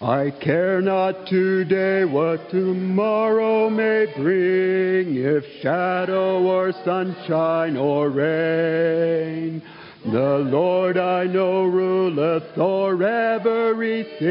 [0.00, 9.60] I care not today what tomorrow may bring, if shadow or sunshine or rain.
[10.04, 14.28] The Lord I know ruleth o'er everything,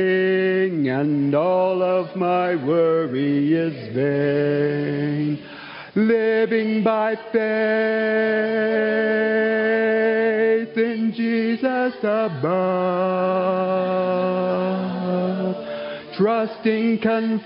[0.88, 5.38] and all of my worry is vain.
[5.96, 7.38] Living by faith
[10.78, 12.48] in Jesus above,
[16.18, 17.38] trusting, confiding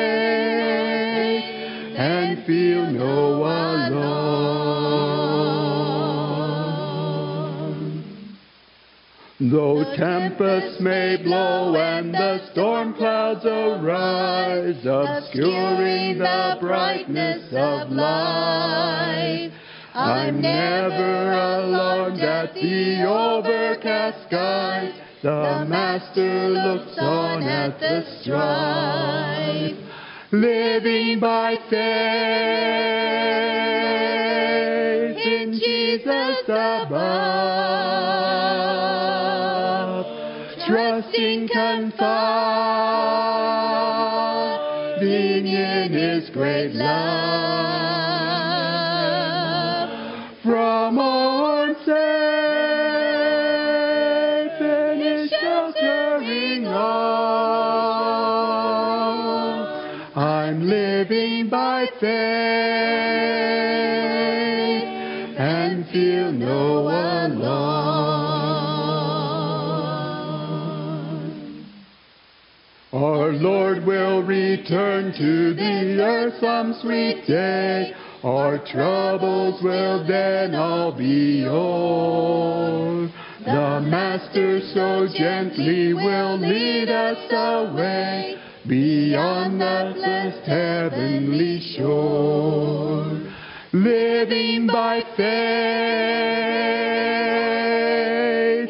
[9.52, 19.52] Though tempests may blow and the storm clouds arise, obscuring the brightness of light,
[19.94, 24.94] I'm never alarmed at the overcast skies.
[25.22, 29.76] The Master looks on at the strife,
[30.32, 31.84] living by faith
[35.18, 38.23] in Jesus above,
[41.14, 42.18] trusting, confiding
[45.48, 46.94] in His great love.
[50.44, 51.96] From all safe
[54.62, 57.38] in His sheltering arms,
[60.16, 62.53] I'm living by faith
[74.22, 77.94] Return to the earth some sweet day.
[78.24, 83.10] Our troubles will then all be o'er.
[83.44, 88.38] The Master so gently will lead us away
[88.68, 93.20] beyond that blessed heavenly shore.
[93.74, 95.24] Living by faith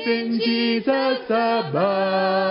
[0.07, 2.42] in Jesus above,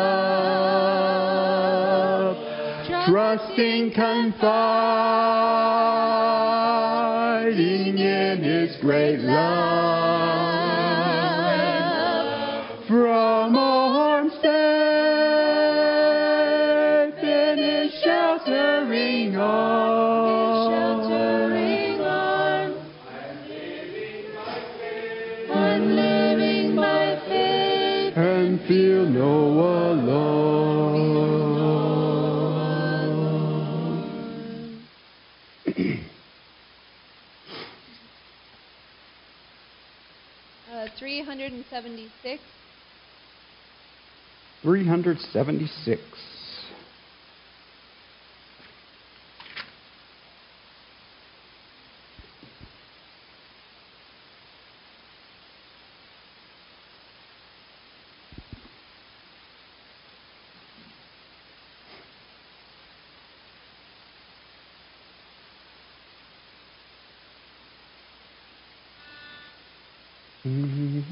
[3.07, 4.43] trusting, confiding
[7.99, 9.43] in His great love.
[12.87, 14.43] From all harm safe
[17.23, 19.82] in His sheltering arms.
[41.73, 42.39] 376.
[44.63, 45.99] 376.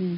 [0.00, 0.16] He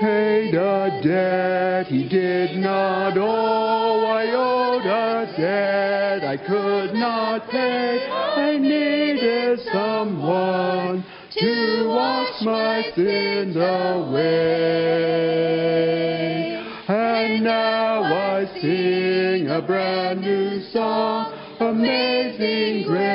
[0.00, 4.04] paid a debt he did not owe.
[4.04, 8.04] I owed a debt I could not pay.
[8.10, 11.04] I needed someone
[11.38, 14.40] to wash my sins away.
[16.88, 23.09] And now I sing a brand new song, Amazing Grace.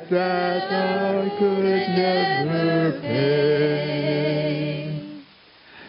[0.00, 4.88] That I could never pay.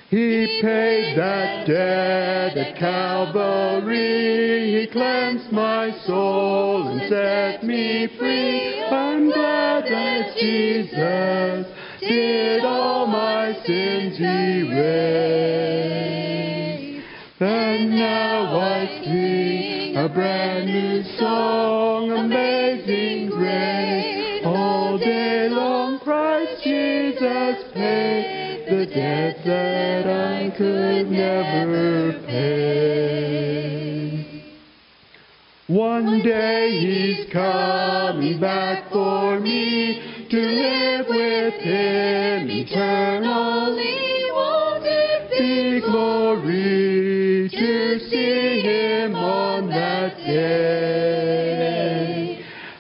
[0.10, 4.82] He paid that debt at Calvary.
[4.82, 8.84] He cleansed my soul and set me free.
[8.84, 11.68] I'm glad that Jesus
[12.00, 15.23] did all my sins erase.
[29.46, 33.84] That I could never pay.
[35.68, 44.32] One day he's coming back for me to live with him eternally.
[44.32, 51.54] Won't it Be glory to see him on that day.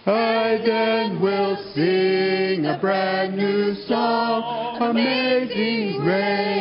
[0.05, 6.52] I then will sing a brand new song, amazing grace.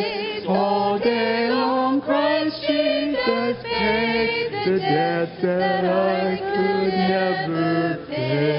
[4.78, 8.52] Debt that I could never pay.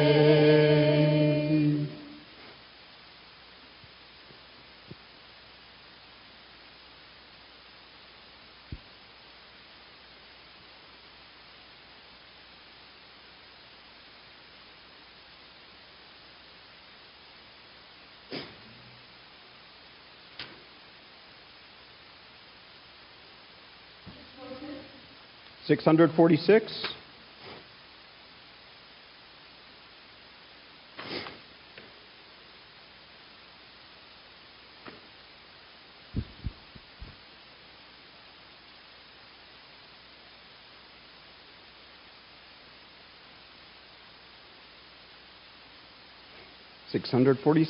[25.74, 26.72] Six hundred forty-six.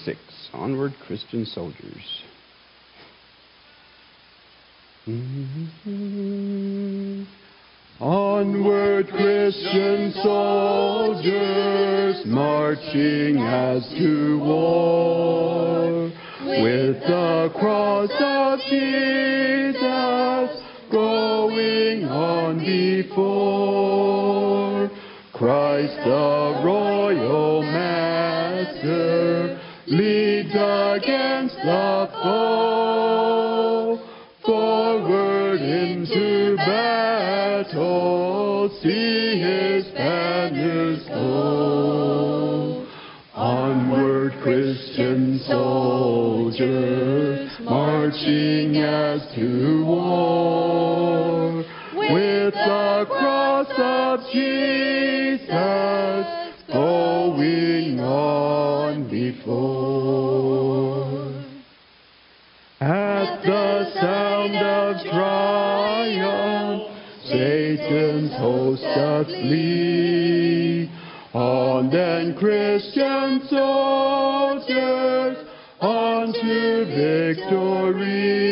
[0.04, 0.50] Six.
[0.54, 2.24] Onward, Christian soldiers.
[5.08, 6.63] Mm-hmm.
[8.44, 16.12] Onward, Christian soldiers, marching as to war,
[16.44, 19.86] with the cross of Jesus
[20.92, 23.70] going on before.
[25.32, 29.58] Christ the royal master
[29.88, 32.93] leads against the foe.
[45.48, 46.70] Soldiers,
[47.62, 51.64] marching as to war,
[51.94, 55.48] with the cross of Jesus
[56.72, 60.34] going on before.
[62.80, 66.84] At the sound of triumph,
[67.26, 70.90] Satan's host doth flee.
[71.34, 75.03] On then, Christian soldiers,
[76.86, 78.44] victory.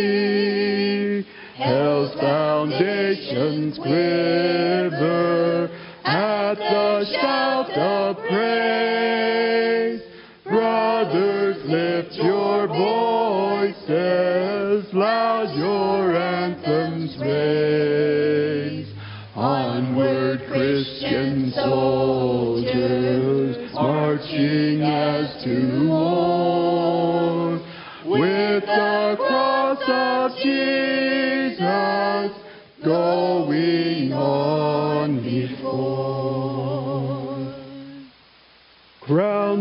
[1.56, 5.70] Hell's foundations quiver
[6.04, 10.02] at the shout of praise.
[10.44, 13.92] Brothers, lift your voices,
[14.94, 18.88] loud your anthems raise.
[19.36, 22.92] Onward, Christian soldiers,
[23.74, 25.91] marching as to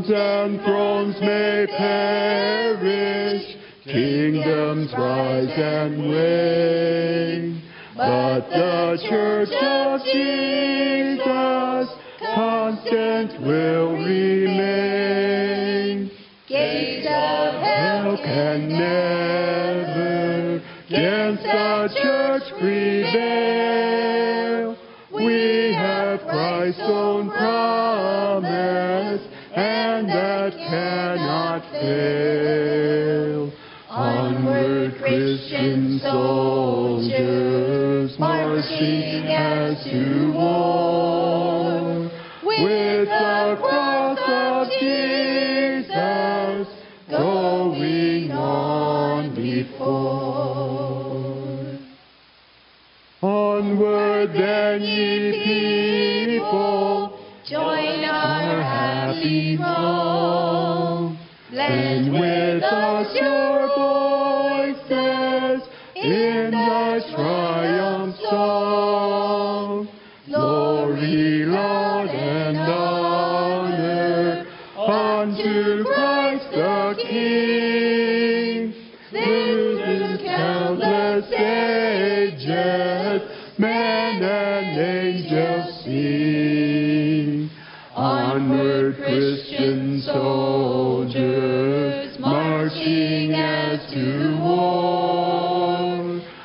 [0.00, 3.42] Crowns and thrones may perish,
[3.84, 7.62] kingdoms rise and reign,
[7.96, 10.39] but the church of Jesus
[38.70, 40.79] marching as to war,
[93.92, 96.04] to war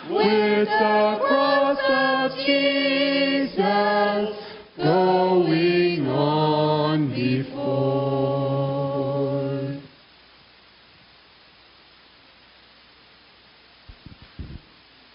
[0.09, 3.65] with the cross of Jesus
[4.77, 7.55] going on before.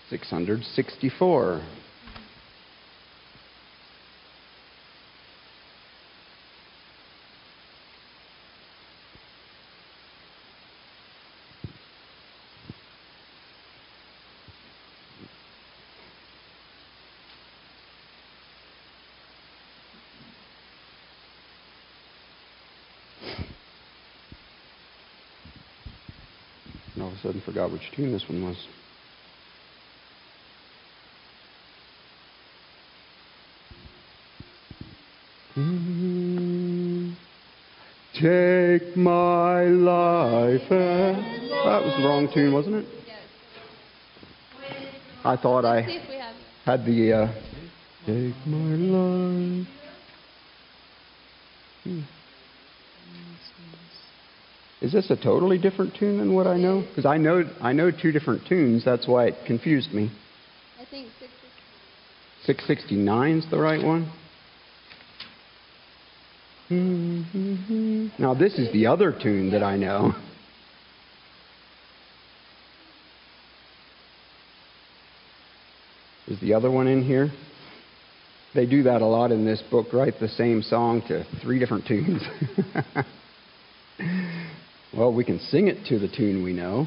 [0.09, 1.63] Six hundred sixty-four.
[27.11, 28.57] All of a sudden forgot which tune this one was.
[35.81, 37.15] Mm.
[38.15, 40.71] Take my life.
[40.71, 42.87] and- That was the wrong tune, wasn't it?
[43.07, 43.19] Yes.
[45.25, 46.35] I thought Let's I if we have.
[46.65, 47.13] had the.
[47.13, 47.29] Uh,
[48.07, 49.67] Take my life.
[51.85, 52.01] Hmm.
[54.81, 56.83] Is this a totally different tune than what I know?
[56.89, 58.85] Because I know I know two different tunes.
[58.85, 60.11] That's why it confused me.
[60.81, 61.09] I think
[62.45, 64.11] 669 is the right one.
[68.19, 70.15] Now this is the other tune that I know.
[76.29, 77.31] Is the other one in here?
[78.55, 81.87] They do that a lot in this book, write the same song to three different
[81.87, 82.23] tunes.
[84.97, 86.87] well, we can sing it to the tune we know.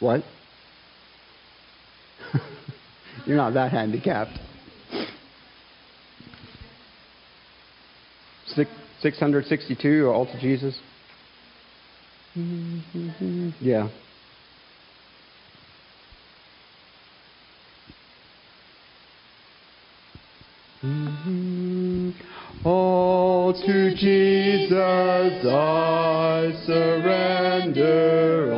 [0.00, 0.22] What?
[3.26, 4.38] You're not that handicapped.
[8.46, 10.78] Six, 662, All to Jesus.
[13.60, 13.88] Yeah.
[20.82, 21.47] All
[23.68, 28.54] to Jesus I surrender,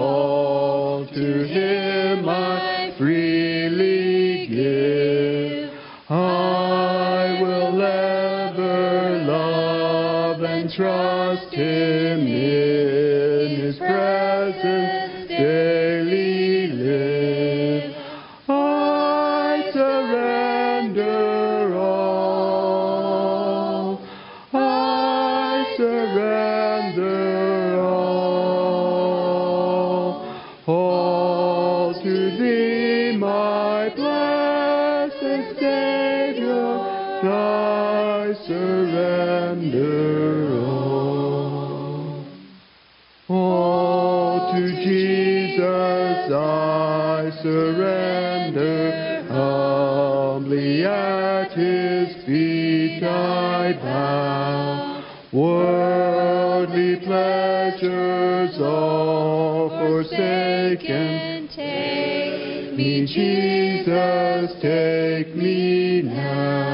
[53.70, 55.04] I bow.
[55.32, 66.69] Worldly pleasures all forsaken, Take me, Jesus, take me now.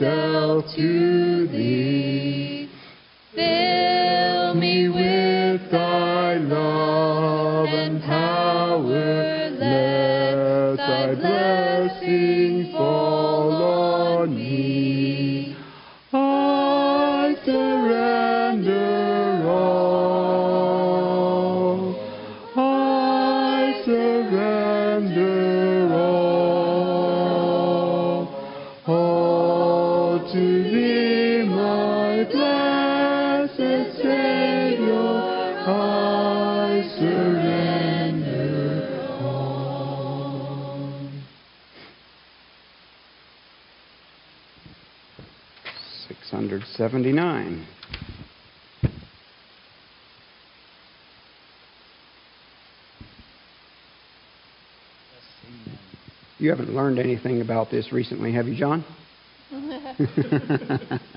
[0.00, 1.29] Myself to
[46.80, 47.66] 79.
[56.38, 58.82] You haven't learned anything about this recently, have you, John?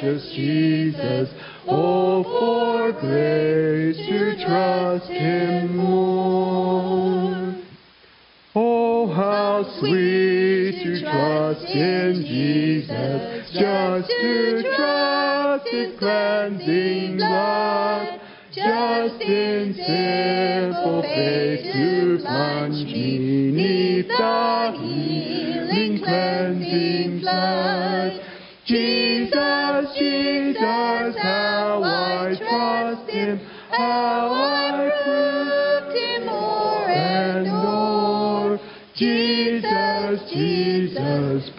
[0.00, 1.28] precious Jesus,
[1.68, 7.54] oh, for grace to trust him more.
[8.54, 18.20] Oh, how sweet to trust in Jesus, just to trust His cleansing blood,
[18.52, 23.18] just in simple faith to plunge me
[23.52, 28.29] neath the healing cleansing flood.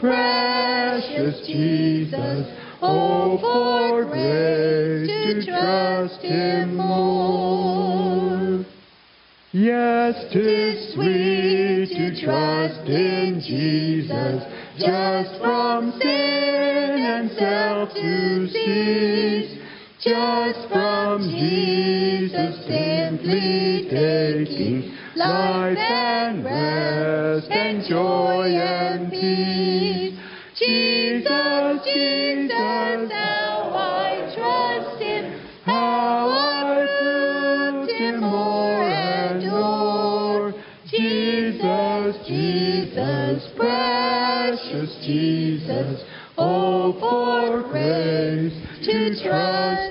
[0.01, 2.47] Precious Jesus,
[2.81, 8.65] oh, for grace to trust Him more.
[9.53, 14.43] Yes, 'tis sweet to trust in Jesus,
[14.79, 19.59] just from sin and self to cease,
[20.01, 29.50] just from Jesus simply taking life and rest and joy and peace.
[49.21, 49.90] Trust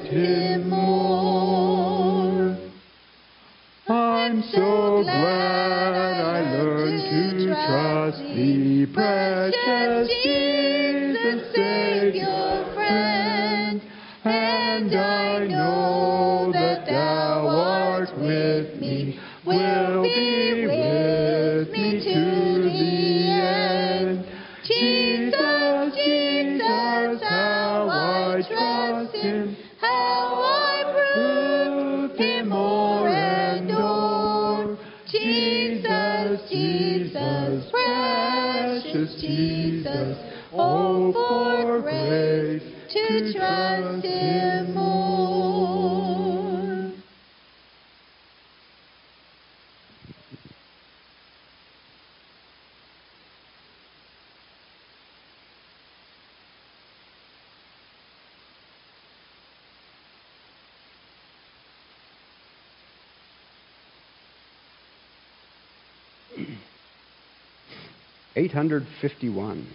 [68.36, 69.66] 851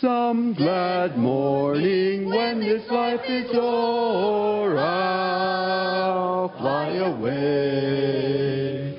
[0.00, 8.98] Some glad morning when this life is o'er, I'll fly away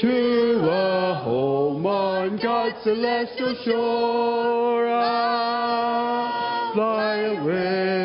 [0.00, 4.88] to a home on God's celestial shore.
[4.88, 7.99] I'll fly away.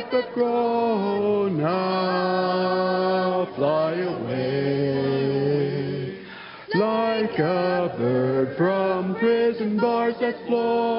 [0.00, 5.30] Life have grown, I'll fly away.
[6.74, 10.89] Like a bird from prison bars that's flown,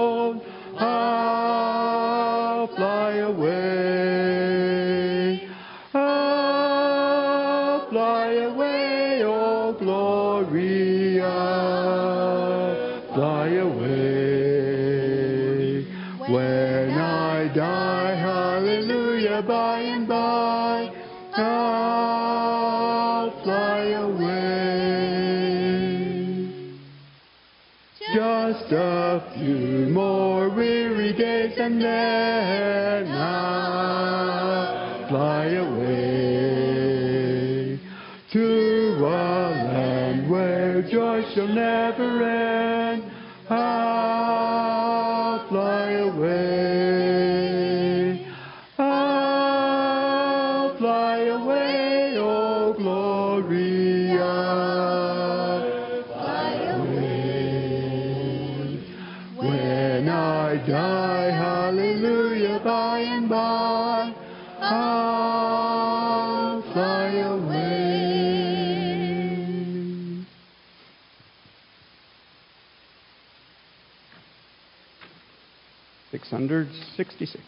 [76.12, 77.42] 666.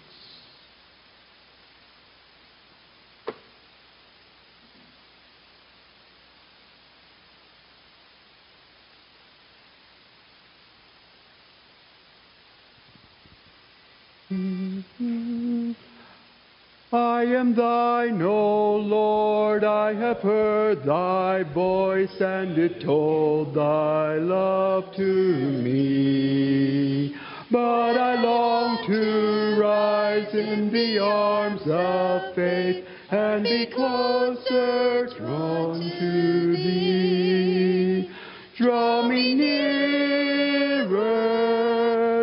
[16.91, 24.93] I am thine, O Lord, I have heard thy voice, and it told thy love
[24.95, 27.15] to me.
[27.53, 36.53] But I long to rise in the arms of faith and be closer drawn to
[36.57, 38.09] thee.
[38.57, 39.87] Draw me nearer,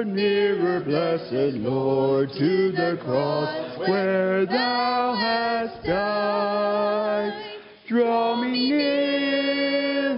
[0.05, 7.33] nearer, blessed Lord, to the cross where thou hast died.
[7.87, 10.12] Draw me nearer,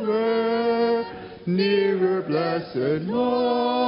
[1.47, 3.82] nearer, blessed Lord,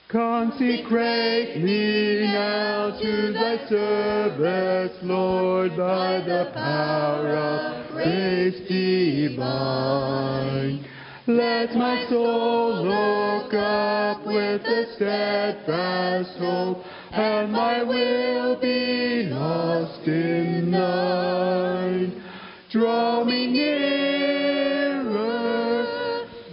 [0.09, 10.07] Consecrate me now to thy service, Lord, by the power of grace divine.
[11.27, 20.71] Let my soul look up with a steadfast hope, and my will be lost in
[20.71, 22.23] thine.
[22.73, 23.87] Draw me nearer,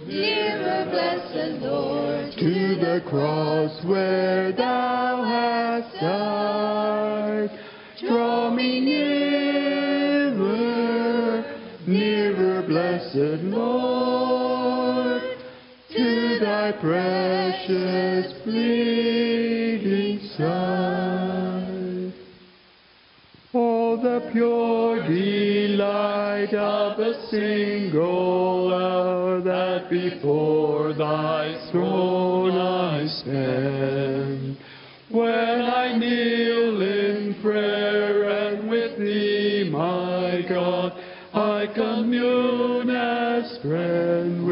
[0.06, 7.50] Nearer, blessed Lord, to the cross where thou hast died.
[8.00, 10.34] Draw me nearer,
[11.88, 13.83] nearer, blessed Lord,
[27.24, 34.56] a single hour that before thy throne I stand.
[35.10, 40.92] When I kneel in prayer and with thee, my God,
[41.32, 44.43] I commune as friend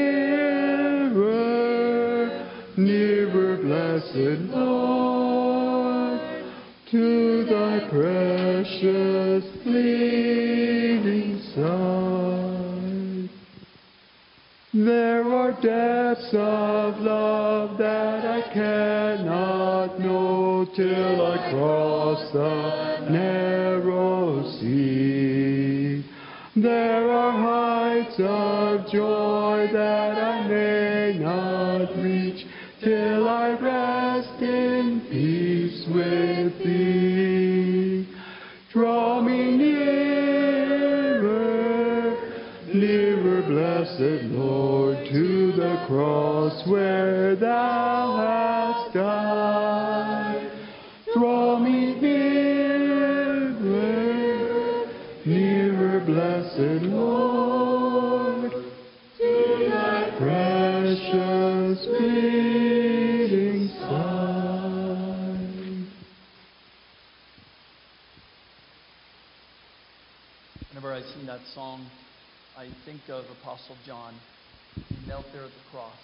[2.76, 6.20] nearer, blessed Lord,
[6.90, 13.30] to thy precious bleeding side.
[14.74, 26.04] There are depths of love that I cannot know till I cross the narrow sea.
[26.56, 32.46] There are heights of joy that I may not reach
[32.82, 38.06] till I rest in peace with thee.
[38.72, 39.76] Draw me nearer,
[42.74, 47.93] nearer, blessed Lord, to the cross where thou
[72.84, 74.14] think of Apostle John.
[74.74, 75.96] He knelt there at the cross,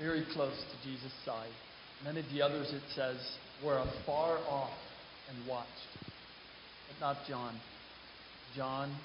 [0.00, 1.52] very close to Jesus' side.
[2.04, 3.16] Many of the others, it says,
[3.64, 4.78] were afar off
[5.28, 5.90] and watched.
[6.88, 7.54] But not John.
[8.56, 8.96] John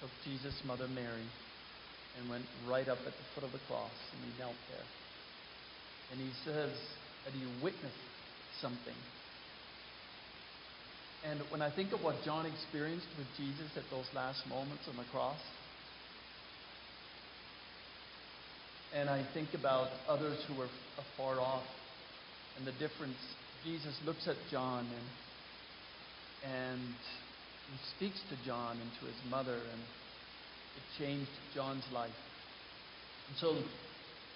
[0.00, 1.24] took Jesus' mother Mary
[2.18, 4.86] and went right up at the foot of the cross and he knelt there.
[6.12, 6.76] And he says
[7.24, 7.94] that he witnessed
[8.60, 8.94] something.
[11.24, 14.96] And when I think of what John experienced with Jesus at those last moments on
[14.96, 15.38] the cross,
[18.94, 21.64] and I think about others who were afar off,
[22.58, 23.18] and the difference.
[23.64, 25.06] Jesus looks at John and
[26.46, 26.94] and
[27.96, 29.80] speaks to John and to his mother, and
[30.76, 32.10] it changed John's life.
[33.28, 33.56] And so,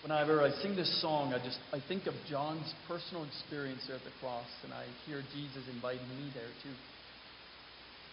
[0.03, 4.05] whenever I sing this song, I just I think of John's personal experience there at
[4.05, 6.75] the cross, and I hear Jesus inviting me there too.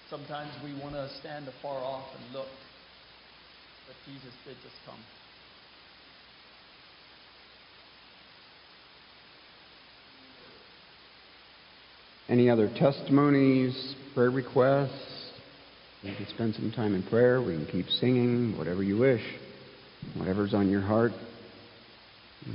[0.09, 2.47] Sometimes we want to stand afar off and look,
[3.87, 4.99] but Jesus did just come.
[12.29, 15.31] Any other testimonies, prayer requests?
[16.03, 17.41] We can spend some time in prayer.
[17.41, 19.23] We can keep singing, whatever you wish,
[20.15, 21.13] whatever's on your heart.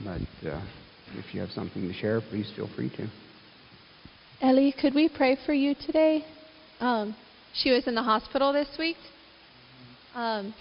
[0.04, 0.62] But uh,
[1.14, 3.08] if you have something to share, please feel free to.
[4.40, 6.24] Ellie, could we pray for you today?
[6.80, 7.14] Um,
[7.54, 8.96] she was in the hospital this week.
[10.14, 10.54] Um,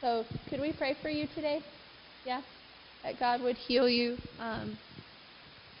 [0.00, 1.60] so, could we pray for you today?
[2.24, 2.42] Yeah?
[3.02, 4.16] That God would heal you.
[4.38, 4.78] Um,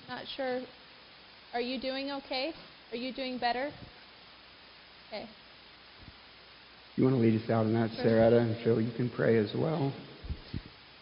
[0.08, 0.60] not sure.
[1.54, 2.52] Are you doing okay?
[2.92, 3.70] Are you doing better?
[5.08, 5.26] Okay.
[6.96, 7.90] You want to lead us out in that.
[7.96, 8.38] Sarah?
[8.38, 9.92] And Phil, you can pray as well.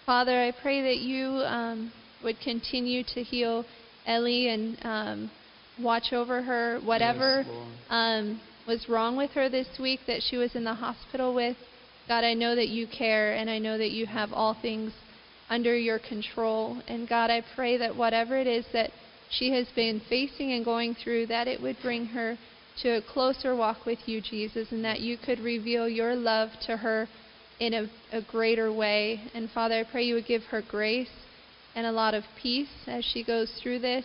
[0.07, 3.64] Father, I pray that you um, would continue to heal
[4.07, 5.31] Ellie and um,
[5.81, 7.55] watch over her, whatever Yes,
[7.90, 11.57] um, was wrong with her this week that she was in the hospital with.
[12.07, 14.93] God, I know that you care and I know that you have all things
[15.49, 16.83] under your control.
[16.87, 18.90] And God, I pray that whatever it is that
[19.31, 22.37] she has been facing and going through, that it would bring her
[22.83, 26.77] to a closer walk with you, Jesus, and that you could reveal your love to
[26.77, 27.09] her
[27.61, 29.21] in a, a greater way.
[29.35, 31.09] And Father, I pray you would give her grace
[31.75, 34.05] and a lot of peace as she goes through this.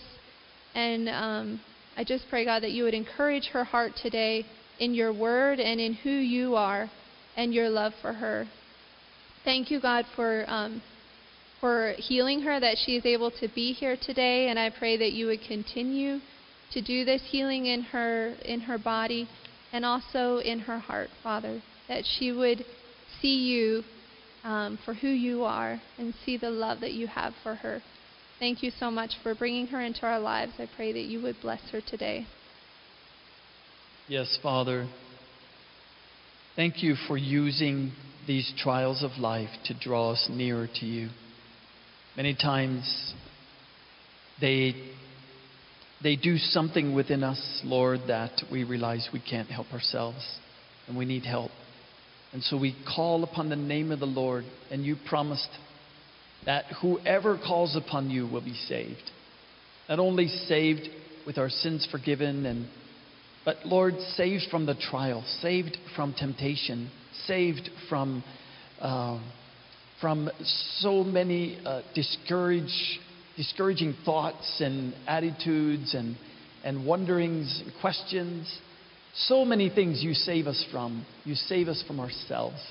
[0.75, 1.61] And um,
[1.97, 4.45] I just pray, God, that you would encourage her heart today
[4.79, 6.89] in your word and in who you are
[7.35, 8.47] and your love for her.
[9.43, 10.81] Thank you, God, for um,
[11.59, 14.49] for healing her, that she is able to be here today.
[14.49, 16.19] And I pray that you would continue
[16.71, 19.27] to do this healing in her in her body
[19.73, 21.61] and also in her heart, Father.
[21.87, 22.65] That she would
[23.21, 23.83] see you
[24.43, 27.81] um, for who you are and see the love that you have for her.
[28.39, 30.53] Thank you so much for bringing her into our lives.
[30.59, 32.25] I pray that you would bless her today.
[34.07, 34.87] Yes, Father.
[36.55, 37.91] Thank you for using
[38.27, 41.09] these trials of life to draw us nearer to you.
[42.15, 43.13] Many times
[44.41, 44.73] they,
[46.01, 50.39] they do something within us, Lord, that we realize we can't help ourselves
[50.87, 51.51] and we need help.
[52.31, 55.49] And so we call upon the name of the Lord, and you promised
[56.45, 59.11] that whoever calls upon you will be saved.
[59.87, 60.87] Not only saved
[61.25, 62.67] with our sins forgiven and
[63.45, 66.91] but Lord, saved from the trial, saved from temptation,
[67.25, 68.23] saved from
[68.79, 69.19] uh,
[70.01, 70.29] from
[70.77, 72.99] so many uh, discourage,
[73.37, 76.15] discouraging thoughts and attitudes and
[76.63, 78.53] and wonderings and questions.
[79.27, 81.05] So many things you save us from.
[81.25, 82.61] You save us from ourselves.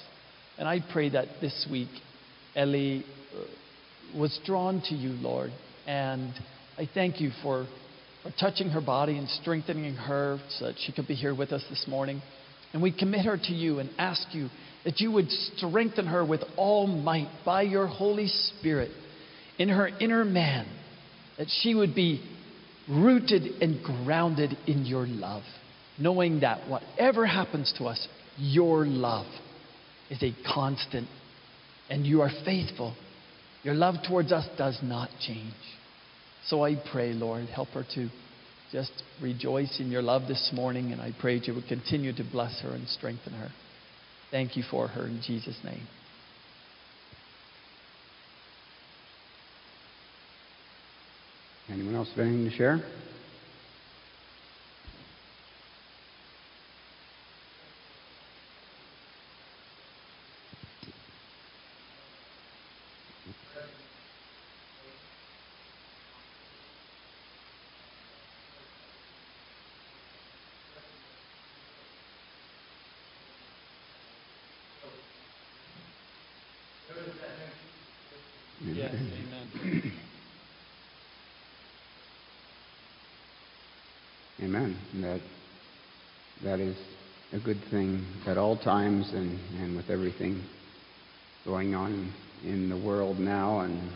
[0.59, 1.91] And I pray that this week,
[2.57, 5.51] Ellie uh, was drawn to you, Lord.
[5.87, 6.33] And
[6.77, 7.67] I thank you for
[8.23, 11.65] for touching her body and strengthening her so that she could be here with us
[11.71, 12.21] this morning.
[12.73, 14.49] And we commit her to you and ask you
[14.85, 18.91] that you would strengthen her with all might by your Holy Spirit
[19.59, 20.67] in her inner man,
[21.39, 22.23] that she would be
[22.89, 25.43] rooted and grounded in your love,
[25.99, 28.07] knowing that whatever happens to us,
[28.37, 29.27] your love
[30.11, 31.09] is a constant
[31.91, 32.95] and you are faithful.
[33.65, 35.55] Your love towards us does not change.
[36.47, 38.09] So I pray, Lord, help her to
[38.71, 42.61] just rejoice in your love this morning, and I pray you would continue to bless
[42.61, 43.49] her and strengthen her.
[44.31, 45.87] Thank you for her in Jesus' name.
[51.71, 52.81] Anyone else have anything to share?
[78.75, 78.95] Yes,
[84.41, 84.77] amen.
[85.03, 85.21] That
[86.43, 86.77] that is
[87.33, 90.45] a good thing at all times and, and with everything
[91.45, 93.93] going on in the world now and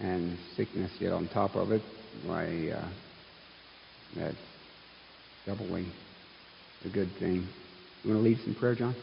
[0.00, 1.82] and sickness yet on top of it.
[2.24, 2.88] Why uh,
[4.16, 4.36] that's
[5.46, 5.86] doubly
[6.84, 7.48] a good thing.
[8.02, 8.96] You want to lead some prayer, John?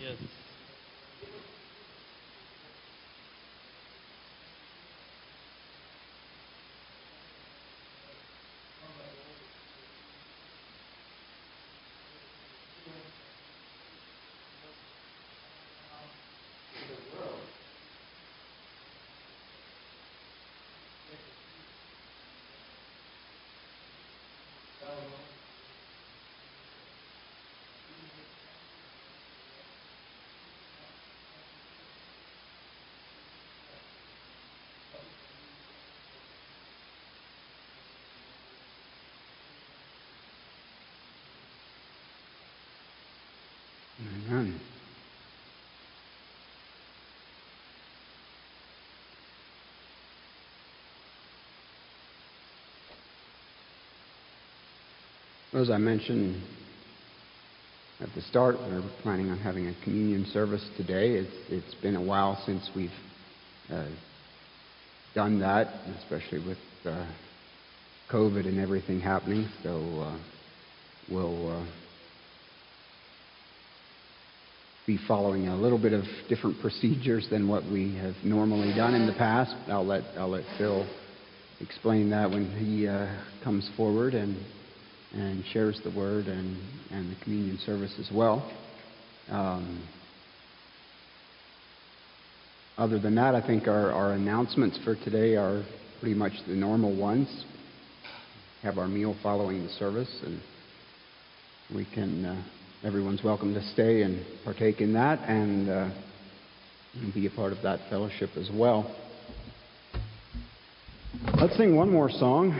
[0.00, 0.16] Yes.
[44.00, 44.60] Amen.
[55.52, 56.40] As I mentioned
[57.98, 61.14] at the start, we're planning on having a communion service today.
[61.14, 62.88] It's, it's been a while since we've
[63.68, 63.88] uh,
[65.12, 65.66] done that,
[65.98, 67.04] especially with uh,
[68.12, 69.48] COVID and everything happening.
[69.64, 70.18] So uh,
[71.10, 71.66] we'll uh,
[74.86, 79.08] be following a little bit of different procedures than what we have normally done in
[79.08, 79.56] the past.
[79.66, 80.86] I'll let I'll let Phil
[81.60, 84.36] explain that when he uh, comes forward and
[85.12, 86.56] and shares the word and
[86.90, 88.50] and the communion service as well.
[89.30, 89.86] Um,
[92.78, 95.64] other than that, I think our, our announcements for today are
[96.00, 97.44] pretty much the normal ones.
[98.62, 100.40] Have our meal following the service, and
[101.74, 102.24] we can.
[102.24, 102.42] Uh,
[102.82, 105.90] everyone's welcome to stay and partake in that and uh,
[107.12, 108.96] be a part of that fellowship as well.
[111.38, 112.58] Let's sing one more song.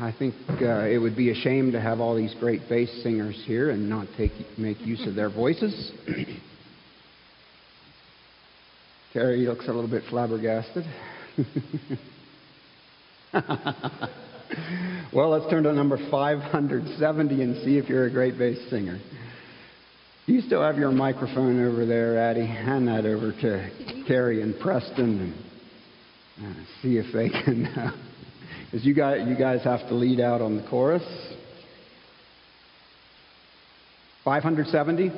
[0.00, 3.42] I think uh, it would be a shame to have all these great bass singers
[3.46, 5.90] here and not take make use of their voices.
[9.12, 10.84] Terry looks a little bit flabbergasted.
[15.12, 19.00] well, let's turn to number 570 and see if you're a great bass singer.
[20.26, 22.46] You still have your microphone over there, Addie.
[22.46, 25.34] Hand that over to Terry and Preston
[26.36, 27.64] and uh, see if they can.
[27.64, 28.07] Because
[28.72, 31.02] uh, you guys, you guys have to lead out on the chorus.
[34.24, 35.10] 570.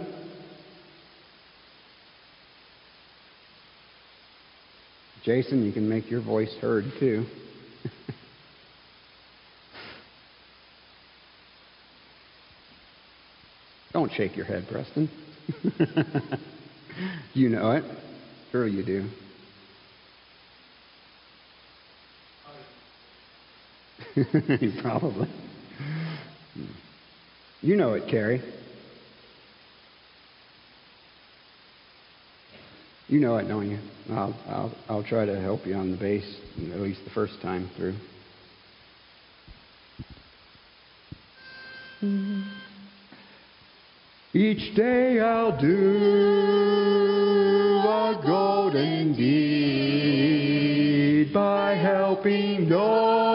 [5.24, 7.26] Jason, you can make your voice heard too.
[13.92, 15.10] Don't shake your head, Preston.
[17.34, 17.84] you know it.
[18.52, 19.08] Sure you do.
[24.82, 25.28] Probably.
[27.62, 28.42] You know it, Carrie.
[33.08, 33.78] You know it, don't you?
[34.10, 36.24] I'll, I'll, I'll try to help you on the bass,
[36.72, 37.94] at least the first time through.
[44.32, 45.76] Each day I'll do
[47.84, 50.60] a golden deed
[51.34, 53.29] by helping those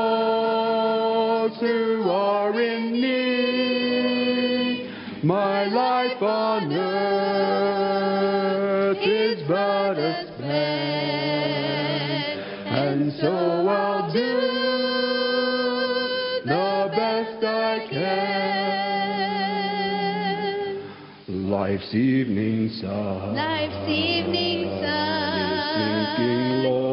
[5.25, 6.97] My life on earth
[8.99, 14.41] is but a span, and so I'll do
[16.45, 18.75] the best I can.
[21.49, 23.33] Life's evening sun.
[23.35, 26.84] Life's evening sun Is sinking low.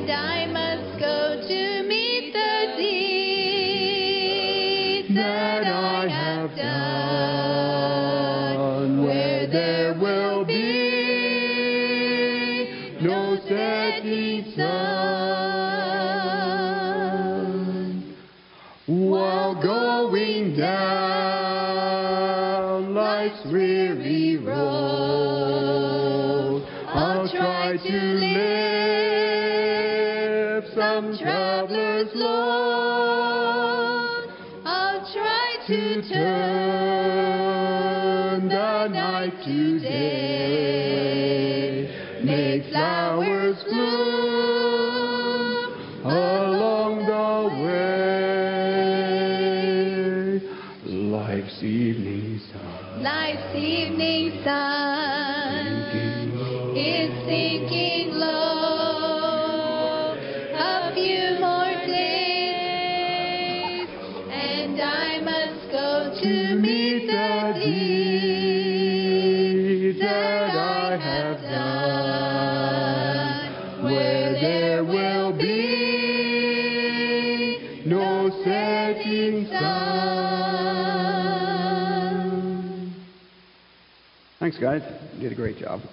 [0.00, 2.09] and I must go to me.
[85.52, 85.89] great job.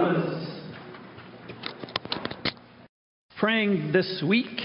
[0.00, 0.60] was
[3.38, 4.60] praying this week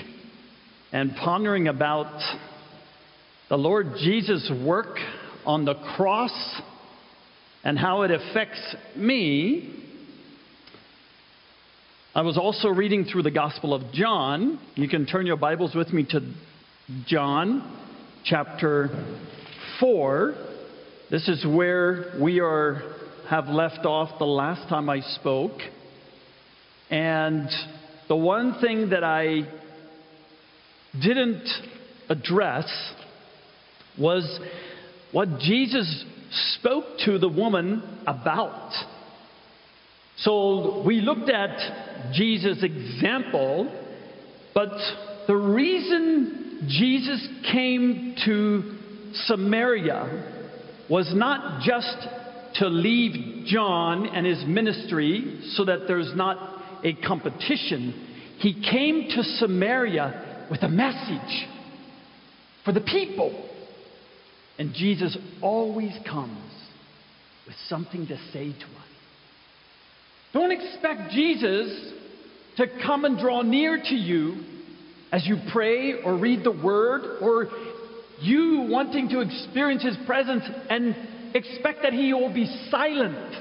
[0.93, 2.21] and pondering about
[3.49, 4.97] the Lord Jesus' work
[5.45, 6.61] on the cross
[7.65, 9.83] and how it affects me,
[12.13, 14.57] I was also reading through the Gospel of John.
[14.75, 16.33] You can turn your Bibles with me to
[17.07, 17.77] John
[18.23, 18.89] chapter
[19.81, 20.33] 4.
[21.11, 22.83] This is where we are
[23.29, 25.59] have left off the last time I spoke.
[26.89, 27.49] And
[28.07, 29.47] the one thing that I
[31.01, 31.47] didn't
[32.09, 32.67] address
[33.97, 34.39] was
[35.11, 36.05] what Jesus
[36.59, 38.71] spoke to the woman about.
[40.17, 43.71] So we looked at Jesus' example,
[44.53, 44.71] but
[45.27, 48.77] the reason Jesus came to
[49.25, 50.31] Samaria
[50.89, 52.07] was not just
[52.59, 57.93] to leave John and his ministry so that there's not a competition,
[58.39, 61.47] he came to Samaria with a message
[62.63, 63.49] for the people.
[64.57, 66.51] And Jesus always comes
[67.45, 68.85] with something to say to us.
[70.33, 71.93] Don't expect Jesus
[72.57, 74.43] to come and draw near to you
[75.11, 77.47] as you pray or read the word or
[78.21, 80.95] you wanting to experience his presence and
[81.35, 83.35] expect that he will be silent.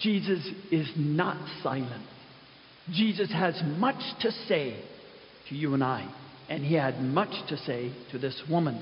[0.00, 2.06] Jesus is not silent.
[2.90, 4.82] Jesus has much to say
[5.48, 6.12] to you and I,
[6.48, 8.80] and he had much to say to this woman.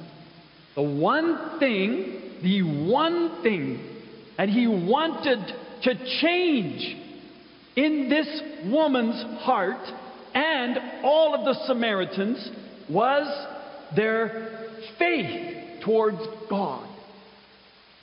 [0.77, 3.85] The one thing, the one thing
[4.39, 5.41] that he wanted
[5.83, 6.97] to change
[7.77, 9.81] in this woman's heart
[10.35, 12.51] and all of the Samaritans
[12.89, 13.27] was
[13.97, 14.69] their
[14.99, 16.19] faith towards
[16.49, 16.90] God.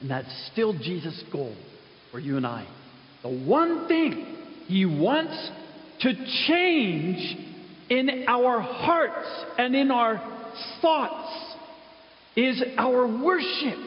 [0.02, 1.56] And that's still Jesus' goal
[2.12, 2.68] for you and I.
[3.24, 4.38] The one thing
[4.68, 5.52] He wants
[6.02, 6.14] to
[6.48, 7.38] change
[7.90, 9.28] in our hearts
[9.58, 10.18] and in our
[10.82, 11.56] thoughts
[12.36, 13.80] is our worship.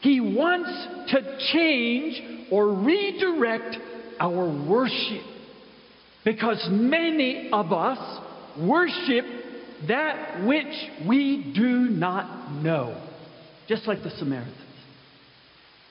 [0.00, 0.70] He wants
[1.12, 3.76] to change or redirect
[4.20, 5.22] our worship.
[6.24, 7.98] Because many of us
[8.58, 9.24] worship
[9.86, 13.00] that which we do not know,
[13.68, 14.65] just like the Samaritans.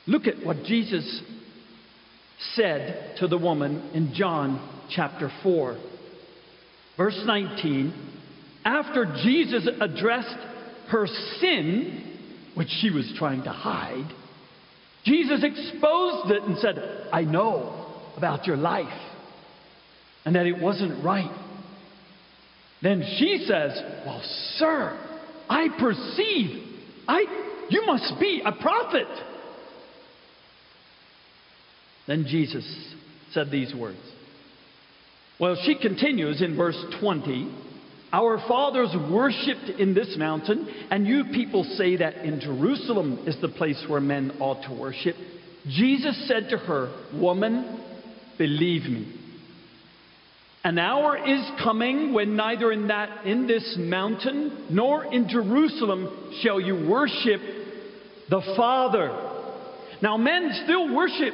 [0.08, 1.22] Look at what Jesus
[2.56, 5.78] said to the woman in John chapter 4,
[6.98, 7.94] verse 19.
[8.64, 10.38] After Jesus addressed
[10.90, 11.08] her
[11.40, 12.18] sin,
[12.56, 14.12] which she was trying to hide,
[15.06, 17.86] Jesus exposed it and said, I know
[18.18, 19.02] about your life
[20.26, 21.32] and that it wasn't right.
[22.82, 23.72] Then she says,
[24.06, 24.22] Well,
[24.58, 25.00] sir,
[25.50, 26.64] I perceive.
[27.08, 29.08] I you must be a prophet.
[32.08, 32.66] Then Jesus
[33.32, 33.98] said these words.
[35.40, 37.52] Well, she continues in verse 20.
[38.14, 43.50] Our fathers worshipped in this mountain, and you people say that in Jerusalem is the
[43.50, 45.16] place where men ought to worship.
[45.68, 47.84] Jesus said to her, Woman,
[48.38, 49.22] believe me.
[50.64, 56.60] An hour is coming when neither in that in this mountain nor in Jerusalem shall
[56.60, 57.42] you worship
[58.30, 59.10] the Father.
[60.02, 61.34] Now men still worship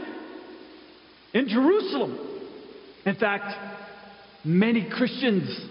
[1.34, 2.18] in Jerusalem.
[3.06, 3.54] In fact,
[4.44, 5.70] many Christians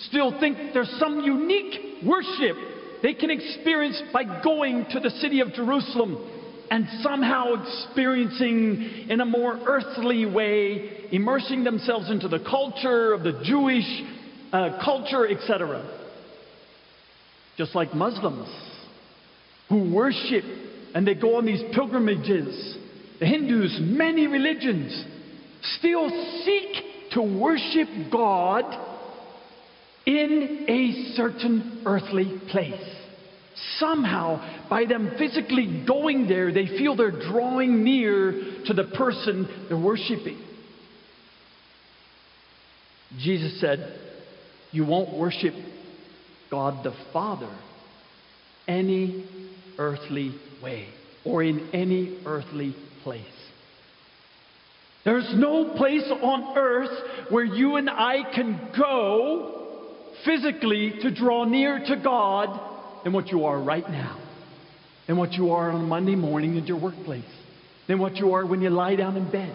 [0.00, 2.56] still think there's some unique worship
[3.02, 6.30] they can experience by going to the city of Jerusalem
[6.70, 13.42] and somehow experiencing in a more earthly way, immersing themselves into the culture of the
[13.44, 13.84] Jewish
[14.52, 15.86] uh, culture, etc.
[17.58, 18.48] Just like Muslims
[19.68, 20.44] who worship
[20.94, 22.78] and they go on these pilgrimages.
[23.20, 25.04] The Hindus, many religions,
[25.78, 26.08] still
[26.44, 28.64] seek to worship God
[30.06, 32.94] in a certain earthly place.
[33.78, 38.32] Somehow, by them physically going there, they feel they're drawing near
[38.66, 40.38] to the person they're worshiping.
[43.18, 43.98] Jesus said,
[44.72, 45.54] You won't worship
[46.50, 47.50] God the Father
[48.66, 49.24] any
[49.78, 50.88] earthly way
[51.24, 52.74] or in any earthly
[53.04, 53.24] place.
[55.04, 61.78] There's no place on earth where you and I can go physically to draw near
[61.78, 64.18] to God than what you are right now,
[65.06, 67.24] than what you are on Monday morning at your workplace,
[67.86, 69.54] than what you are when you lie down in bed,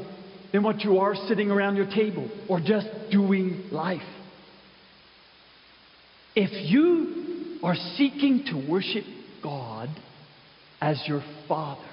[0.52, 4.02] than what you are sitting around your table or just doing life.
[6.36, 9.04] If you are seeking to worship
[9.42, 9.90] God
[10.80, 11.89] as your Father,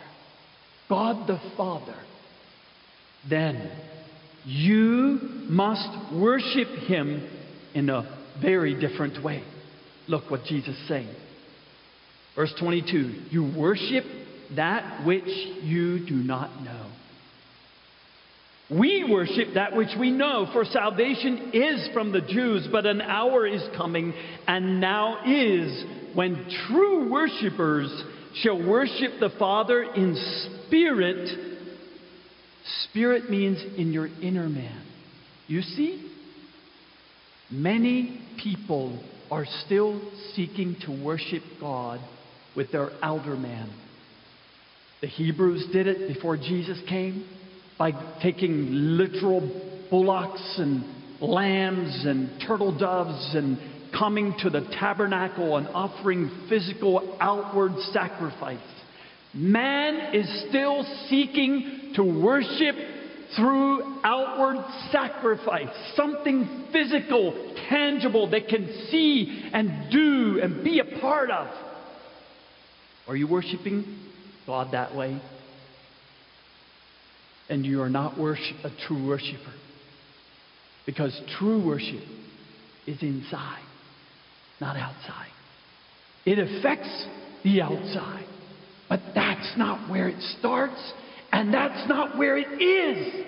[0.89, 1.97] God the Father,
[3.29, 3.71] then
[4.45, 5.19] you
[5.49, 7.29] must worship Him
[7.75, 9.43] in a very different way.
[10.09, 11.15] Look what Jesus is saying.
[12.37, 14.05] Verse 22 You worship
[14.55, 16.87] that which you do not know.
[18.69, 23.47] We worship that which we know, for salvation is from the Jews, but an hour
[23.47, 24.13] is coming,
[24.49, 25.85] and now is,
[26.15, 27.91] when true worshippers
[28.43, 30.17] shall worship the Father in
[30.67, 31.57] spirit.
[32.85, 34.85] Spirit means in your inner man.
[35.47, 36.13] You see?
[37.51, 40.01] Many people are still
[40.35, 42.01] seeking to worship God
[42.57, 43.71] with their outer man.
[45.01, 47.29] The Hebrews did it before Jesus came
[47.79, 49.41] by taking literal
[49.91, 50.85] bullocks and
[51.21, 53.59] lambs and turtle doves and
[53.99, 58.59] coming to the tabernacle and offering physical outward sacrifice.
[59.35, 62.75] Man is still seeking to worship
[63.37, 71.31] through outward sacrifice, something physical, tangible they can see and do and be a part
[71.31, 71.49] of.
[73.09, 73.85] Are you worshiping
[74.47, 75.21] God that way?
[77.49, 79.53] And you are not worship, a true worshiper.
[80.87, 82.03] Because true worship
[82.87, 83.66] is inside,
[84.61, 85.31] not outside.
[86.25, 87.07] It affects
[87.45, 88.27] the outside,
[88.89, 90.93] but that's not where it starts,
[91.33, 93.27] and that's not where it is.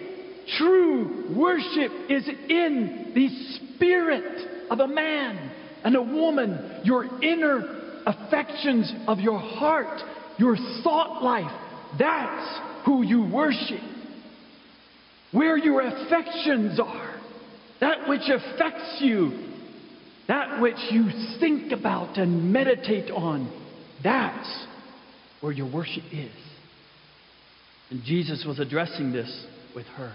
[0.57, 3.29] True worship is in the
[3.77, 5.51] spirit of a man
[5.85, 10.01] and a woman, your inner affections of your heart,
[10.39, 11.51] your thought life.
[11.99, 13.81] That's who you worship.
[15.33, 17.21] Where your affections are,
[17.81, 19.48] that which affects you,
[20.29, 21.09] that which you
[21.41, 23.51] think about and meditate on,
[24.05, 24.67] that's
[25.41, 26.31] where your worship is.
[27.91, 30.15] And Jesus was addressing this with her,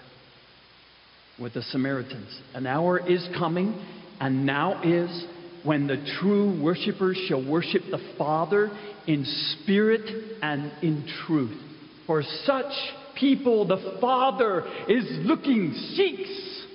[1.42, 2.40] with the Samaritans.
[2.54, 3.74] An hour is coming,
[4.20, 5.26] and now is
[5.64, 8.70] when the true worshippers shall worship the Father
[9.08, 9.26] in
[9.64, 11.60] spirit and in truth.
[12.06, 12.72] For such
[13.20, 16.66] people, the Father is looking, seeks.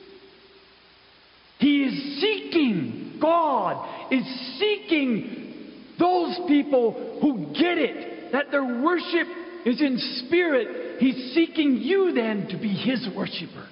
[1.59, 4.25] He is seeking, God is
[4.59, 9.27] seeking those people who get it, that their worship
[9.66, 11.01] is in spirit.
[11.01, 13.69] He's seeking you then to be His worshiper.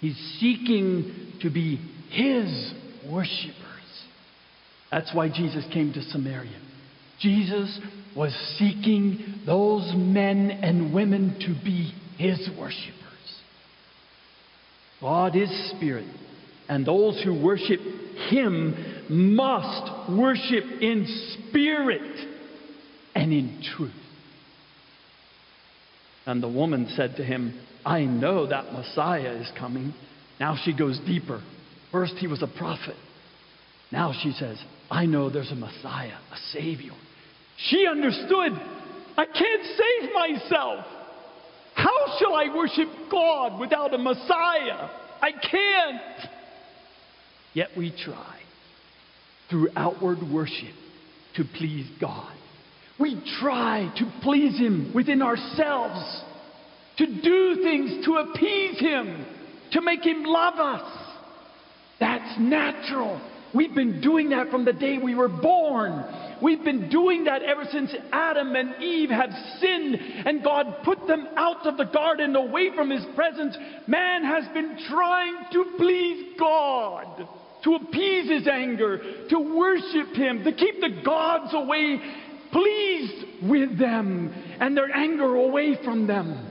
[0.00, 1.76] He's seeking to be
[2.10, 2.72] His
[3.10, 3.54] worshippers.
[4.90, 6.60] That's why Jesus came to Samaria.
[7.20, 7.80] Jesus
[8.16, 12.94] was seeking those men and women to be his worshippers.
[15.00, 16.06] God is spirit,
[16.68, 17.80] and those who worship
[18.30, 18.74] him
[19.08, 21.06] must worship in
[21.50, 22.28] spirit
[23.14, 23.92] and in truth.
[26.26, 29.92] And the woman said to him, I know that Messiah is coming.
[30.40, 31.42] Now she goes deeper.
[31.92, 32.96] First, he was a prophet.
[33.92, 34.58] Now she says,
[34.90, 36.92] I know there's a Messiah, a Savior.
[37.68, 38.52] She understood,
[39.16, 40.86] I can't save myself.
[41.74, 44.88] How shall I worship God without a Messiah?
[45.20, 46.30] I can't.
[47.54, 48.40] Yet we try
[49.48, 50.74] through outward worship
[51.36, 52.32] to please God.
[52.98, 56.22] We try to please Him within ourselves,
[56.98, 59.26] to do things to appease Him,
[59.72, 60.92] to make Him love us.
[61.98, 63.20] That's natural.
[63.54, 66.04] We've been doing that from the day we were born.
[66.42, 69.30] We've been doing that ever since Adam and Eve have
[69.60, 73.56] sinned and God put them out of the garden away from His presence.
[73.86, 77.28] Man has been trying to please God,
[77.64, 81.98] to appease His anger, to worship Him, to keep the gods away,
[82.52, 86.50] pleased with them and their anger away from them.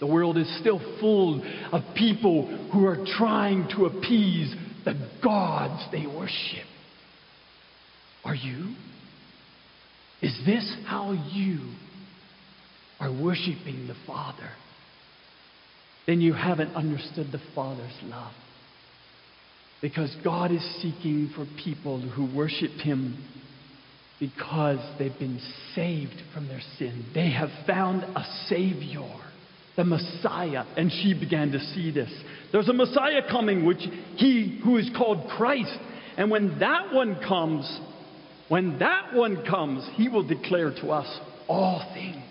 [0.00, 4.54] The world is still full of people who are trying to appease
[4.84, 6.66] the gods they worship.
[8.24, 8.74] Are you?
[10.20, 11.58] Is this how you
[12.98, 14.50] are worshiping the Father?
[16.06, 18.32] Then you haven't understood the Father's love.
[19.82, 23.22] Because God is seeking for people who worship Him
[24.18, 25.40] because they've been
[25.74, 27.04] saved from their sin.
[27.14, 29.10] They have found a Savior
[29.76, 30.64] the Messiah.
[30.76, 32.10] And she began to see this.
[32.52, 33.80] There's a Messiah coming, which
[34.16, 35.76] he who is called Christ.
[36.16, 37.80] And when that one comes,
[38.48, 42.22] when that one comes, he will declare to us all things.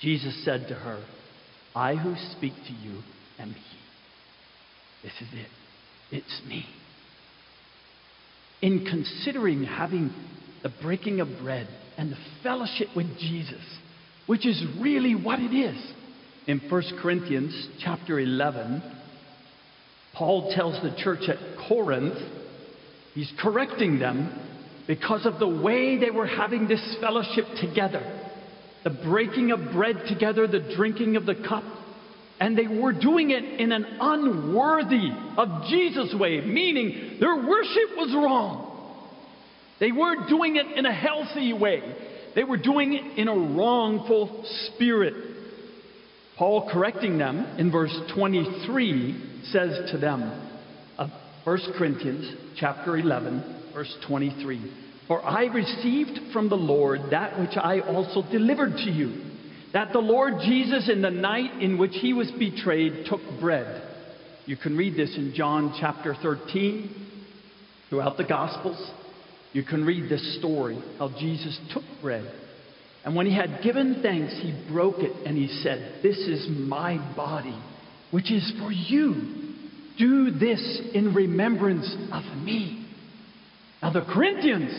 [0.00, 1.04] Jesus said to her,
[1.74, 3.02] I who speak to you
[3.38, 3.76] am he.
[5.02, 5.61] This is it.
[6.12, 6.66] It's me.
[8.60, 10.12] In considering having
[10.62, 11.66] the breaking of bread
[11.98, 13.64] and the fellowship with Jesus,
[14.26, 15.92] which is really what it is.
[16.46, 18.82] In 1 Corinthians chapter 11,
[20.14, 21.38] Paul tells the church at
[21.68, 22.18] Corinth,
[23.14, 24.38] he's correcting them
[24.86, 28.20] because of the way they were having this fellowship together
[28.84, 31.62] the breaking of bread together, the drinking of the cup.
[32.42, 38.12] And they were doing it in an unworthy of Jesus way, meaning their worship was
[38.12, 38.98] wrong.
[39.78, 41.82] They weren't doing it in a healthy way.
[42.34, 45.14] They were doing it in a wrongful spirit.
[46.36, 50.22] Paul, correcting them in verse 23, says to them,
[50.98, 51.10] of
[51.44, 54.72] 1 Corinthians chapter 11, verse 23,
[55.06, 59.31] For I received from the Lord that which I also delivered to you,
[59.72, 63.82] that the Lord Jesus, in the night in which he was betrayed, took bread.
[64.44, 66.94] You can read this in John chapter 13,
[67.88, 68.90] throughout the Gospels.
[69.52, 72.30] You can read this story how Jesus took bread.
[73.04, 76.98] And when he had given thanks, he broke it and he said, This is my
[77.16, 77.60] body,
[78.10, 79.50] which is for you.
[79.98, 82.86] Do this in remembrance of me.
[83.82, 84.72] Now, the Corinthians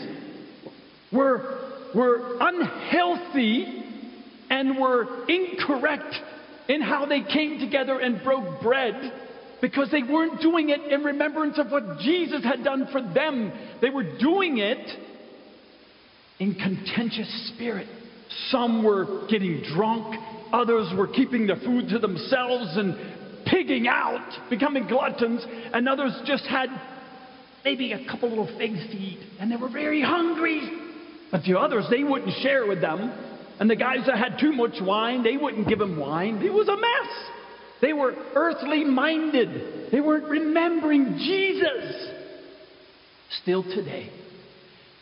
[1.12, 3.83] were, were unhealthy
[4.54, 6.14] and were incorrect
[6.68, 9.12] in how they came together and broke bread
[9.60, 13.52] because they weren't doing it in remembrance of what Jesus had done for them.
[13.82, 14.88] They were doing it
[16.38, 17.88] in contentious spirit.
[18.50, 20.14] Some were getting drunk,
[20.52, 22.94] others were keeping the food to themselves and
[23.46, 26.68] pigging out, becoming gluttons, and others just had
[27.64, 30.60] maybe a couple little figs to eat, and they were very hungry.
[31.32, 33.33] But the others, they wouldn't share with them.
[33.60, 36.42] And the guys that had too much wine, they wouldn't give them wine.
[36.42, 37.30] It was a mess.
[37.80, 39.90] They were earthly minded.
[39.92, 42.12] They weren't remembering Jesus.
[43.42, 44.10] Still today,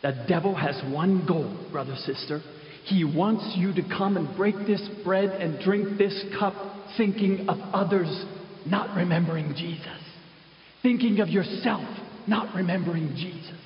[0.03, 2.41] the devil has one goal, brother, sister.
[2.85, 6.55] He wants you to come and break this bread and drink this cup
[6.97, 8.25] thinking of others,
[8.67, 9.87] not remembering Jesus.
[10.83, 11.87] Thinking of yourself,
[12.27, 13.62] not remembering Jesus.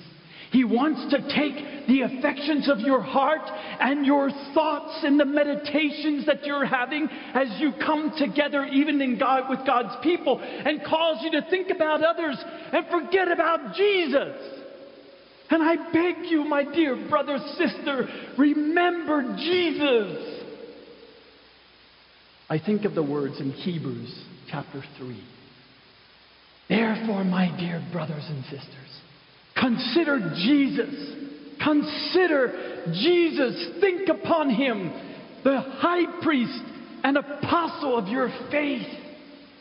[0.56, 3.42] He wants to take the affections of your heart
[3.78, 9.18] and your thoughts and the meditations that you're having as you come together, even in
[9.18, 12.42] God with God's people, and cause you to think about others
[12.72, 14.34] and forget about Jesus.
[15.50, 20.42] And I beg you, my dear brother, sister, remember Jesus.
[22.48, 25.22] I think of the words in Hebrews chapter 3.
[26.70, 28.85] Therefore, my dear brothers and sisters,
[29.56, 31.14] consider Jesus.
[31.62, 33.80] Consider Jesus.
[33.80, 34.92] Think upon him,
[35.42, 36.62] the high priest
[37.02, 38.86] and apostle of your faith.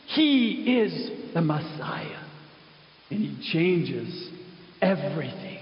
[0.08, 2.22] He is the Messiah,
[3.10, 4.30] and he changes
[4.80, 5.58] everything.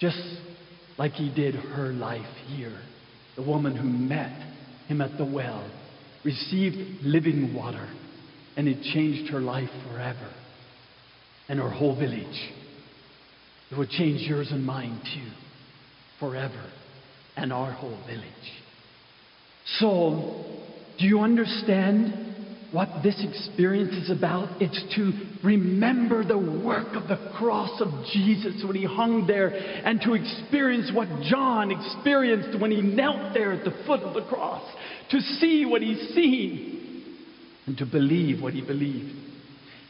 [0.00, 0.22] Just
[0.96, 2.78] like he did her life here.
[3.36, 4.32] The woman who met
[4.88, 5.70] him at the well
[6.24, 7.88] received living water,
[8.56, 10.30] and it changed her life forever
[11.48, 12.52] and her whole village.
[13.70, 15.30] It would change yours and mine too,
[16.20, 16.70] forever,
[17.36, 18.24] and our whole village.
[19.78, 20.44] So,
[20.98, 22.34] do you understand
[22.72, 24.62] what this experience is about?
[24.62, 25.12] It's to
[25.44, 30.90] remember the work of the cross of Jesus when he hung there and to experience
[30.94, 34.62] what John experienced when he knelt there at the foot of the cross,
[35.10, 37.04] to see what he's seen
[37.66, 39.27] and to believe what he believed.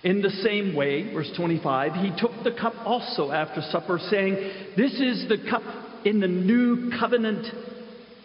[0.04, 4.34] In the same way, verse 25, he took the cup also after supper, saying,
[4.76, 5.62] This is the cup
[6.04, 7.46] in the new covenant.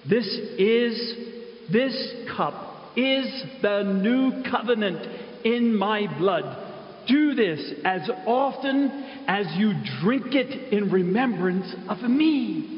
[0.07, 1.15] This is,
[1.71, 2.53] this cup
[2.95, 6.59] is the new covenant in my blood.
[7.07, 12.73] Do this as often as you drink it in remembrance of me.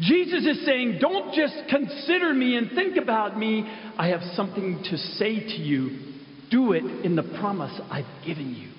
[0.00, 3.64] Jesus is saying, Don't just consider me and think about me.
[3.96, 6.07] I have something to say to you.
[6.50, 8.70] Do it in the promise I've given you.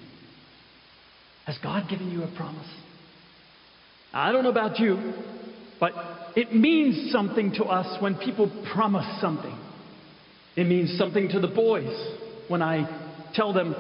[1.46, 2.70] Has God given you a promise?
[4.14, 5.14] I don't know about you,
[5.80, 5.94] but
[6.36, 9.58] it means something to us when people promise something.
[10.56, 11.94] It means something to the boys
[12.48, 13.76] when I tell them,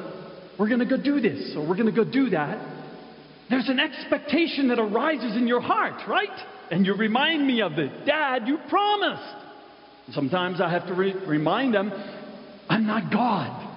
[0.57, 2.77] we're going to go do this or we're going to go do that.
[3.49, 6.29] There's an expectation that arises in your heart, right?
[6.71, 8.05] And you remind me of it.
[8.05, 9.45] Dad, you promised.
[10.11, 11.91] Sometimes I have to re- remind them,
[12.67, 13.68] I'm not God.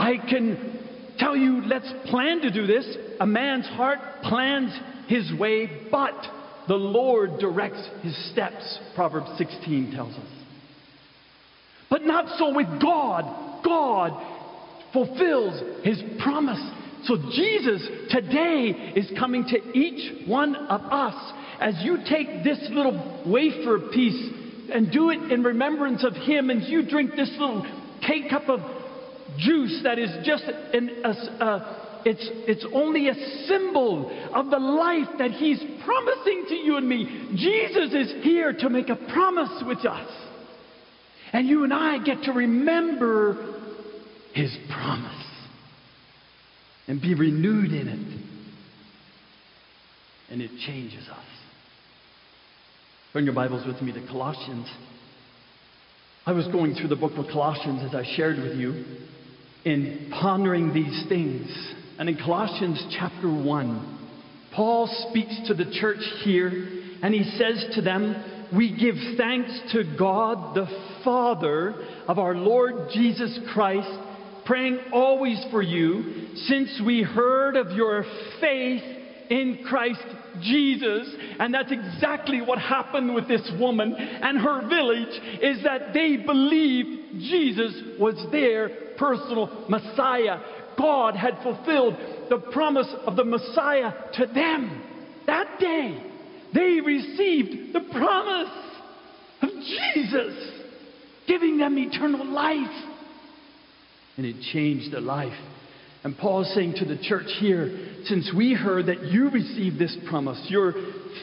[0.00, 2.96] I can tell you, let's plan to do this.
[3.20, 4.72] A man's heart plans
[5.08, 6.14] his way, but
[6.68, 10.28] the Lord directs his steps, Proverbs 16 tells us.
[11.90, 13.62] But not so with God.
[13.62, 14.12] God
[14.94, 16.62] fulfills his promise.
[17.04, 23.22] So Jesus today is coming to each one of us as you take this little
[23.26, 24.32] wafer piece
[24.72, 27.66] and do it in remembrance of him, and you drink this little
[28.06, 28.60] cake cup of
[29.38, 31.10] juice that is just an, a,
[31.44, 33.14] a, it's, it's only a
[33.46, 37.30] symbol of the life that he's promising to you and me.
[37.36, 40.08] Jesus is here to make a promise with us.
[41.32, 43.54] And you and I get to remember
[44.32, 45.26] his promise
[46.88, 48.20] and be renewed in it.
[50.30, 51.24] And it changes us.
[53.12, 54.68] Turn your Bibles with me to Colossians.
[56.26, 58.84] I was going through the book of Colossians as I shared with you
[59.64, 61.48] in pondering these things.
[61.98, 63.98] And in Colossians chapter 1,
[64.54, 66.48] Paul speaks to the church here
[67.02, 70.66] and he says to them, We give thanks to God the
[71.04, 71.74] Father
[72.08, 73.90] of our Lord Jesus Christ,
[74.44, 78.04] praying always for you, since we heard of your
[78.40, 78.82] faith
[79.30, 80.04] in Christ
[80.42, 81.14] Jesus.
[81.38, 87.12] And that's exactly what happened with this woman and her village is that they believed
[87.20, 88.70] Jesus was their
[89.00, 90.38] personal Messiah.
[90.78, 91.96] God had fulfilled
[92.28, 94.82] the promise of the Messiah to them.
[95.26, 96.02] That day,
[96.54, 98.52] they received the promise
[99.42, 100.62] of Jesus,
[101.26, 102.86] giving them eternal life.
[104.16, 105.38] And it changed their life.
[106.02, 109.96] And Paul is saying to the church here, since we heard that you received this
[110.08, 110.72] promise, your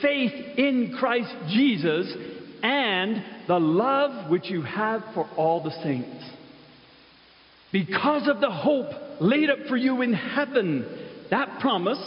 [0.02, 2.14] faith in Christ Jesus,
[2.62, 6.37] and the love which you have for all the saints.
[7.72, 8.88] Because of the hope
[9.20, 10.86] laid up for you in heaven,
[11.30, 12.00] that promise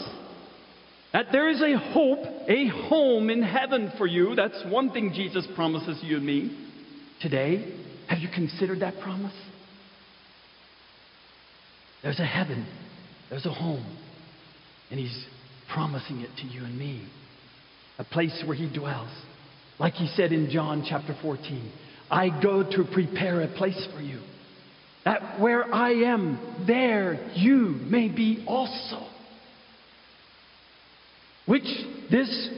[1.13, 5.47] that there is a hope, a home in heaven for you, that's one thing Jesus
[5.55, 6.69] promises you and me
[7.21, 7.75] today.
[8.09, 9.35] Have you considered that promise?
[12.03, 12.67] There's a heaven,
[13.29, 13.99] there's a home,
[14.91, 15.27] and He's
[15.73, 17.07] promising it to you and me.
[17.99, 19.11] A place where He dwells.
[19.79, 21.73] Like He said in John chapter 14,
[22.11, 24.21] I go to prepare a place for you.
[25.05, 29.07] That where I am, there you may be also.
[31.46, 31.64] Which
[32.11, 32.51] this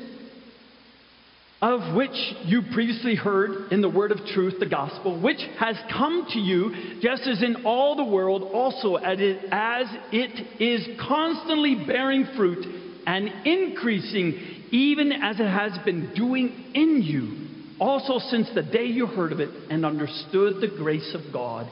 [1.62, 2.10] of which
[2.44, 6.98] you previously heard in the word of truth, the gospel, which has come to you,
[7.00, 12.66] just as in all the world, also as it, as it is constantly bearing fruit
[13.06, 14.32] and increasing,
[14.72, 19.38] even as it has been doing in you, also since the day you heard of
[19.38, 21.70] it and understood the grace of God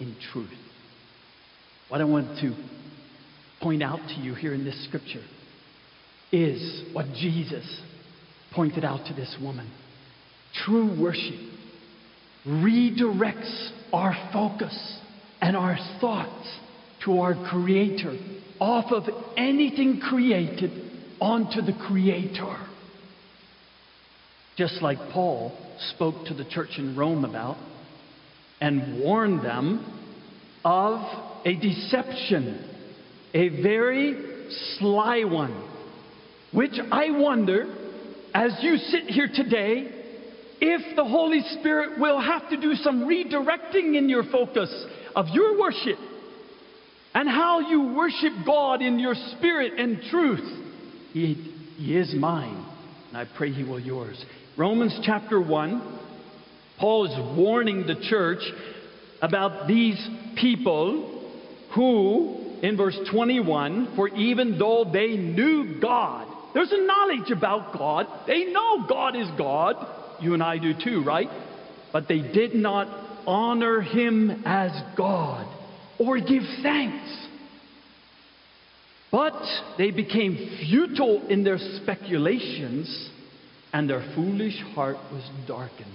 [0.00, 0.50] in truth.
[1.88, 2.54] What I want to
[3.60, 5.22] point out to you here in this scripture
[6.32, 7.80] is what Jesus
[8.54, 9.70] pointed out to this woman.
[10.64, 11.34] True worship
[12.46, 14.98] redirects our focus
[15.40, 16.58] and our thoughts
[17.04, 18.16] to our Creator
[18.60, 19.04] off of
[19.36, 20.70] anything created
[21.20, 22.56] onto the Creator.
[24.56, 25.56] Just like Paul
[25.94, 27.56] spoke to the church in Rome about
[28.60, 29.84] and warned them
[30.64, 31.00] of
[31.44, 32.68] a deception,
[33.32, 35.68] a very sly one,
[36.52, 37.74] which I wonder
[38.34, 39.90] as you sit here today,
[40.60, 44.70] if the Holy Spirit will have to do some redirecting in your focus
[45.16, 45.98] of your worship
[47.14, 50.68] and how you worship God in your spirit and truth,
[51.12, 51.34] He,
[51.76, 52.64] he is mine,
[53.08, 54.22] and I pray He will yours.
[54.56, 55.99] Romans chapter 1,
[56.80, 58.40] Paul is warning the church
[59.20, 61.22] about these people
[61.74, 68.06] who, in verse 21, for even though they knew God, there's a knowledge about God.
[68.26, 69.76] They know God is God.
[70.20, 71.28] You and I do too, right?
[71.92, 72.88] But they did not
[73.26, 75.46] honor him as God
[75.98, 77.26] or give thanks.
[79.12, 79.42] But
[79.76, 83.10] they became futile in their speculations,
[83.72, 85.90] and their foolish heart was darkened.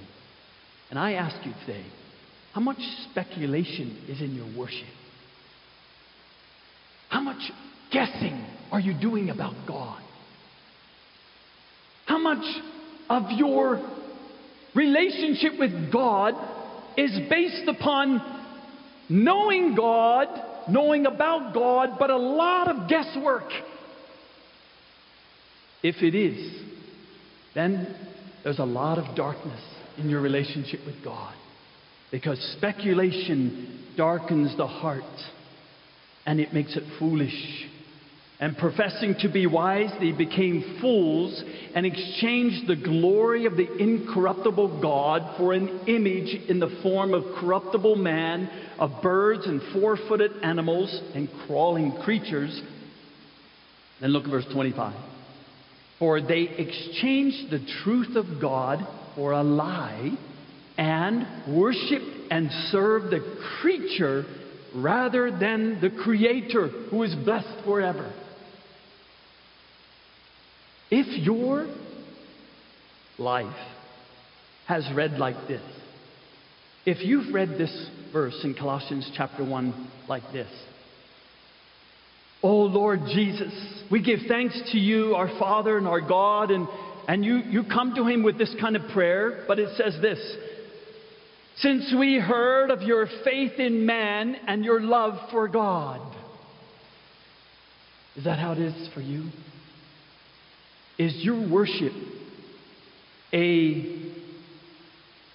[0.96, 1.84] And I ask you today,
[2.54, 2.78] how much
[3.12, 4.88] speculation is in your worship?
[7.10, 7.52] How much
[7.92, 8.42] guessing
[8.72, 10.02] are you doing about God?
[12.06, 12.46] How much
[13.10, 13.82] of your
[14.74, 16.34] relationship with God
[16.96, 18.22] is based upon
[19.10, 20.30] knowing God,
[20.70, 23.52] knowing about God, but a lot of guesswork?
[25.84, 26.58] If it is,
[27.54, 27.94] then
[28.46, 31.34] there's a lot of darkness in your relationship with God.
[32.12, 35.04] Because speculation darkens the heart
[36.26, 37.68] and it makes it foolish.
[38.40, 41.42] And professing to be wise, they became fools
[41.74, 47.24] and exchanged the glory of the incorruptible God for an image in the form of
[47.40, 52.62] corruptible man, of birds and four footed animals and crawling creatures.
[54.02, 54.94] Then look at verse 25.
[55.98, 58.86] For they exchanged the truth of God
[59.16, 60.12] for a lie
[60.78, 63.22] and worship and serve the
[63.62, 64.26] creature
[64.76, 68.14] rather than the Creator who is blessed forever.
[70.92, 71.74] If your
[73.18, 73.56] life
[74.68, 75.62] has read like this,
[76.86, 80.50] if you've read this verse in Colossians chapter 1 like this,
[82.44, 83.52] Oh Lord Jesus,
[83.90, 86.68] we give thanks to you, our Father and our God, and,
[87.08, 90.20] and you, you come to Him with this kind of prayer, but it says this
[91.58, 96.02] Since we heard of your faith in man and your love for God.
[98.16, 99.30] Is that how it is for you?
[100.98, 101.92] Is your worship
[103.34, 104.14] a,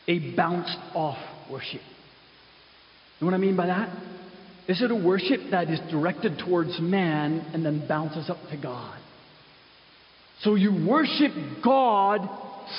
[0.09, 1.18] a bounced off
[1.51, 1.83] worship?
[3.18, 3.91] You know what I mean by that?
[4.66, 9.00] Is it a worship that is directed towards man and then bounces up to God?
[10.43, 11.32] So you worship
[11.62, 12.28] God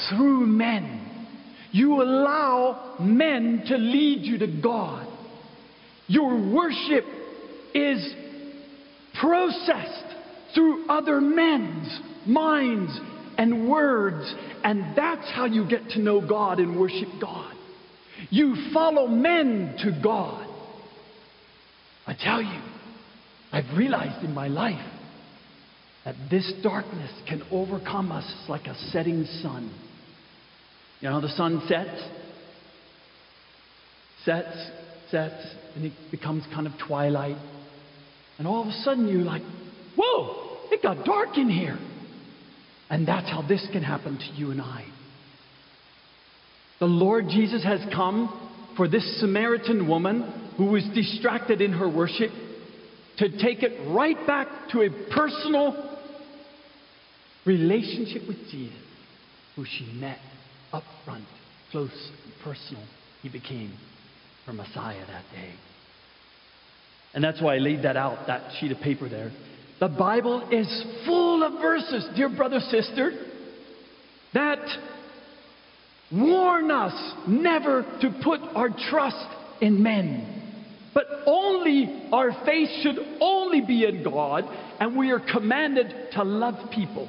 [0.09, 0.99] through men.
[1.71, 5.07] You allow men to lead you to God.
[6.07, 7.05] Your worship
[7.73, 8.13] is
[9.19, 10.15] processed
[10.53, 12.99] through other men's minds
[13.37, 14.33] and words,
[14.63, 17.55] and that's how you get to know God and worship God.
[18.29, 20.47] You follow men to God.
[22.05, 22.61] I tell you,
[23.53, 24.85] I've realized in my life
[26.05, 29.71] that this darkness can overcome us like a setting sun.
[30.99, 32.01] You know, the sun sets,
[34.25, 34.71] sets,
[35.09, 37.37] sets, and it becomes kind of twilight.
[38.37, 39.43] And all of a sudden you're like,
[39.97, 41.77] whoa, it got dark in here.
[42.89, 44.85] And that's how this can happen to you and I.
[46.79, 52.31] The Lord Jesus has come for this Samaritan woman who was distracted in her worship
[53.17, 55.90] to take it right back to a personal
[57.45, 58.77] relationship with Jesus,
[59.55, 60.19] who she met
[60.73, 61.25] up front,
[61.71, 62.83] close and personal.
[63.21, 63.73] He became
[64.45, 65.53] her Messiah that day.
[67.13, 69.31] And that's why I laid that out, that sheet of paper there.
[69.79, 73.11] The Bible is full of verses, dear brother, sister,
[74.33, 74.59] that
[76.11, 76.93] warn us
[77.27, 79.27] never to put our trust
[79.61, 80.37] in men.
[80.93, 84.45] But only our faith should only be in God,
[84.79, 87.07] and we are commanded to love people.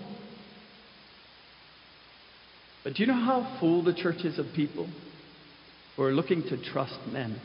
[2.84, 4.88] But do you know how full the church is of people
[5.96, 7.40] who are looking to trust men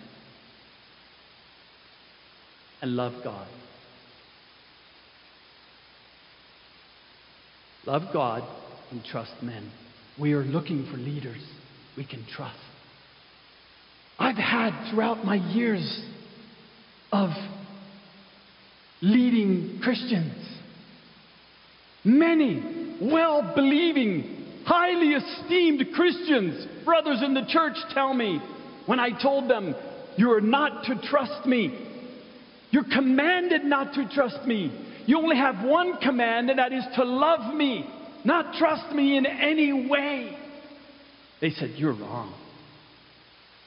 [2.82, 3.48] and love God?
[7.86, 8.44] Love God
[8.92, 9.72] and trust men.
[10.20, 11.42] We are looking for leaders
[11.96, 12.58] we can trust.
[14.20, 16.04] I've had throughout my years
[17.12, 17.30] of
[19.02, 20.34] leading Christians
[22.04, 24.37] many well believing
[24.68, 28.42] highly esteemed Christians, brothers in the church, tell me
[28.86, 29.74] when I told them,
[30.18, 31.86] You are not to trust me.
[32.72, 34.86] You're commanded not to trust me.
[35.06, 37.90] You only have one command, and that is to love me,
[38.26, 40.38] not trust me in any way.
[41.40, 42.34] They said, You're wrong.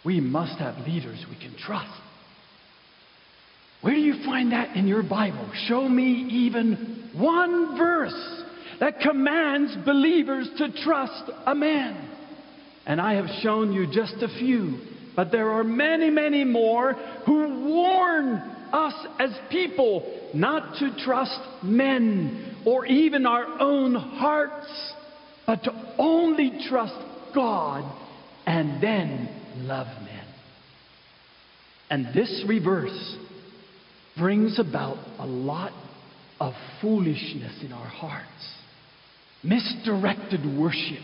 [0.04, 1.98] We must have leaders we can trust.
[3.80, 5.50] Where do you find that in your Bible?
[5.66, 8.39] Show me even one verse
[8.80, 12.08] that commands believers to trust a man.
[12.86, 14.78] And I have shown you just a few,
[15.14, 16.94] but there are many, many more
[17.26, 18.36] who warn
[18.72, 24.94] us as people not to trust men or even our own hearts,
[25.46, 26.94] but to only trust
[27.34, 27.84] God
[28.46, 29.28] and then
[29.58, 30.24] love men.
[31.90, 33.16] And this reverse
[34.16, 35.72] brings about a lot
[36.40, 38.59] of foolishness in our hearts
[39.42, 41.02] misdirected worship,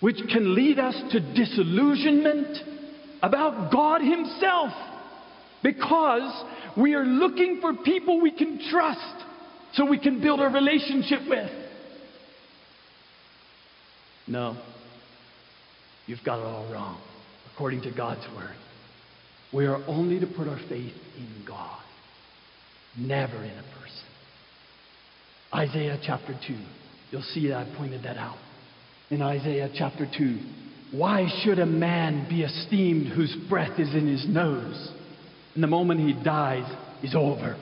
[0.00, 2.58] which can lead us to disillusionment
[3.22, 4.72] about God Himself
[5.62, 6.44] because
[6.76, 9.24] we are looking for people we can trust
[9.74, 11.50] so we can build a relationship with.
[14.26, 14.56] No,
[16.06, 17.00] you've got it all wrong,
[17.52, 18.54] according to God's Word.
[19.52, 21.80] We are only to put our faith in God,
[22.96, 24.06] never in a person.
[25.52, 26.54] Isaiah chapter 2.
[27.10, 28.38] You'll see that I pointed that out
[29.10, 30.38] in Isaiah chapter 2.
[30.92, 34.92] Why should a man be esteemed whose breath is in his nose?
[35.54, 36.70] And the moment he dies,
[37.02, 37.56] is over.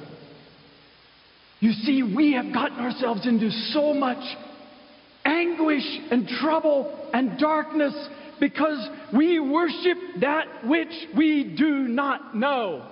[1.61, 4.23] You see, we have gotten ourselves into so much
[5.25, 7.95] anguish and trouble and darkness
[8.41, 12.89] because we worship that which we do not know.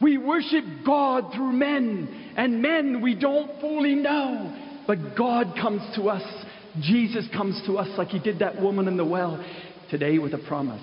[0.00, 4.63] We worship God through men, and men we don't fully know.
[4.86, 6.22] But God comes to us.
[6.80, 9.44] Jesus comes to us like he did that woman in the well
[9.90, 10.82] today with a promise.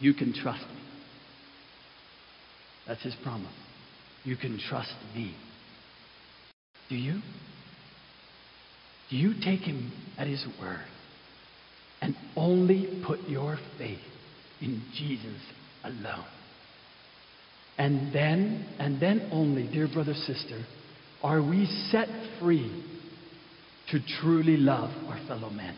[0.00, 0.80] You can trust me.
[2.86, 3.52] That's his promise.
[4.24, 5.34] You can trust me.
[6.88, 7.20] Do you?
[9.10, 10.84] Do you take him at his word
[12.00, 13.98] and only put your faith
[14.60, 15.40] in Jesus
[15.84, 16.24] alone?
[17.78, 20.64] And then, and then only, dear brother, sister,
[21.22, 22.08] are we set
[22.40, 22.84] free
[23.90, 25.76] to truly love our fellow men?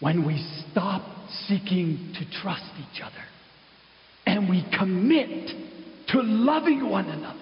[0.00, 1.02] When we stop
[1.46, 3.24] seeking to trust each other
[4.26, 5.50] and we commit
[6.08, 7.38] to loving one another.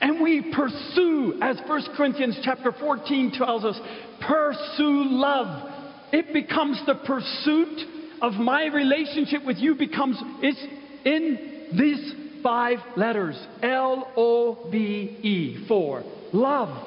[0.00, 3.78] And we pursue, as 1 Corinthians chapter 14 tells us,
[4.20, 5.70] pursue love.
[6.12, 7.86] It becomes the pursuit
[8.20, 10.60] of my relationship with you becomes it's
[11.04, 16.86] in this five letters L O V E, for love.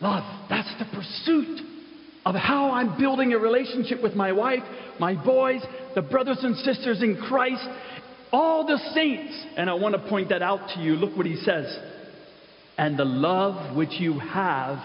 [0.00, 0.48] Love.
[0.50, 1.60] That's the pursuit
[2.24, 4.62] of how I'm building a relationship with my wife,
[4.98, 5.60] my boys,
[5.94, 7.66] the brothers and sisters in Christ,
[8.32, 9.34] all the saints.
[9.56, 10.94] And I want to point that out to you.
[10.94, 11.76] Look what he says.
[12.78, 14.78] And the love which you have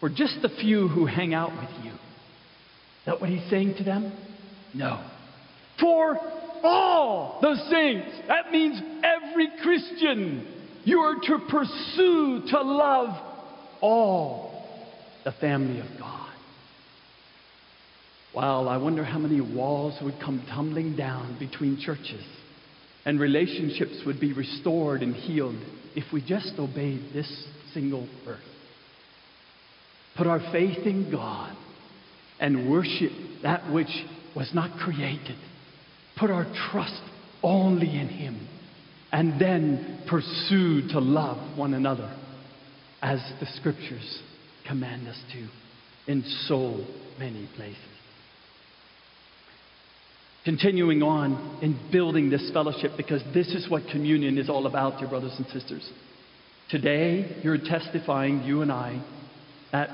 [0.00, 1.90] for just the few who hang out with you.
[1.90, 4.12] Is that what he's saying to them?
[4.72, 5.04] No.
[5.80, 6.18] For
[7.04, 8.10] all the saints.
[8.28, 10.46] That means every Christian.
[10.84, 13.16] You are to pursue to love
[13.80, 14.66] all
[15.24, 16.30] the family of God.
[18.34, 22.24] Well, I wonder how many walls would come tumbling down between churches
[23.04, 25.60] and relationships would be restored and healed
[25.94, 28.40] if we just obeyed this single verse.
[30.16, 31.56] Put our faith in God
[32.40, 35.36] and worship that which was not created.
[36.18, 37.02] Put our trust
[37.42, 38.48] only in Him
[39.12, 42.14] and then pursue to love one another
[43.02, 44.22] as the scriptures
[44.66, 45.48] command us to
[46.10, 46.84] in so
[47.18, 47.78] many places.
[50.44, 55.08] Continuing on in building this fellowship because this is what communion is all about, dear
[55.08, 55.88] brothers and sisters.
[56.70, 59.02] Today, you're testifying, you and I,
[59.72, 59.88] that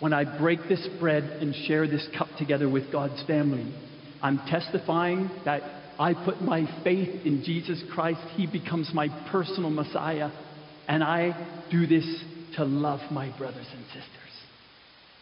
[0.00, 3.72] when I break this bread and share this cup together with God's family,
[4.22, 5.62] I'm testifying that
[5.98, 8.20] I put my faith in Jesus Christ.
[8.36, 10.30] He becomes my personal Messiah.
[10.88, 12.24] And I do this
[12.56, 14.08] to love my brothers and sisters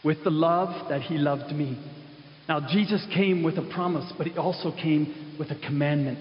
[0.04, 1.78] with the love that He loved me.
[2.48, 6.18] Now, Jesus came with a promise, but He also came with a commandment.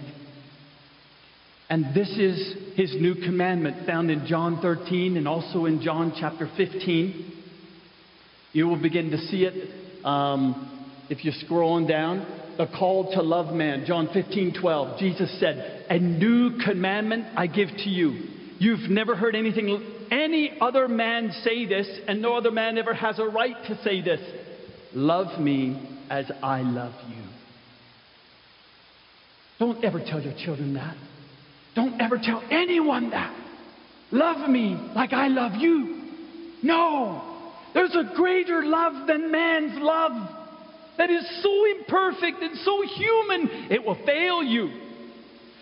[1.70, 6.50] And this is His new commandment found in John 13 and also in John chapter
[6.58, 7.34] 15.
[8.54, 12.26] You will begin to see it um, if you're scrolling down.
[12.60, 15.00] The call to love man, John 15, 12.
[15.00, 18.28] Jesus said, A new commandment I give to you.
[18.60, 19.82] You've never heard anything,
[20.12, 24.02] any other man say this, and no other man ever has a right to say
[24.02, 24.20] this.
[24.94, 27.24] Love me as I love you.
[29.58, 30.98] Don't ever tell your children that.
[31.76, 33.34] Don't ever tell anyone that.
[34.12, 36.10] Love me like I love you.
[36.62, 37.54] No.
[37.74, 40.39] There's a greater love than man's love
[41.00, 44.70] that is so imperfect and so human, it will fail you.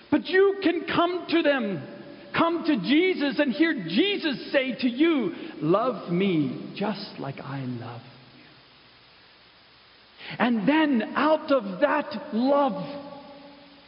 [0.09, 1.88] But you can come to them,
[2.35, 8.01] come to Jesus, and hear Jesus say to you, Love me just like I love
[8.01, 8.45] you.
[10.39, 13.05] And then out of that love,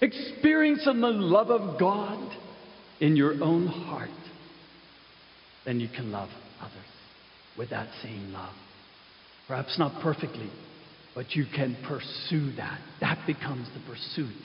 [0.01, 2.31] experiencing the love of God
[2.99, 4.09] in your own heart,
[5.65, 6.29] then you can love
[6.61, 6.75] others
[7.57, 8.53] with that same love.
[9.47, 10.51] Perhaps not perfectly,
[11.19, 12.79] but you can pursue that.
[13.01, 14.41] That becomes the pursuit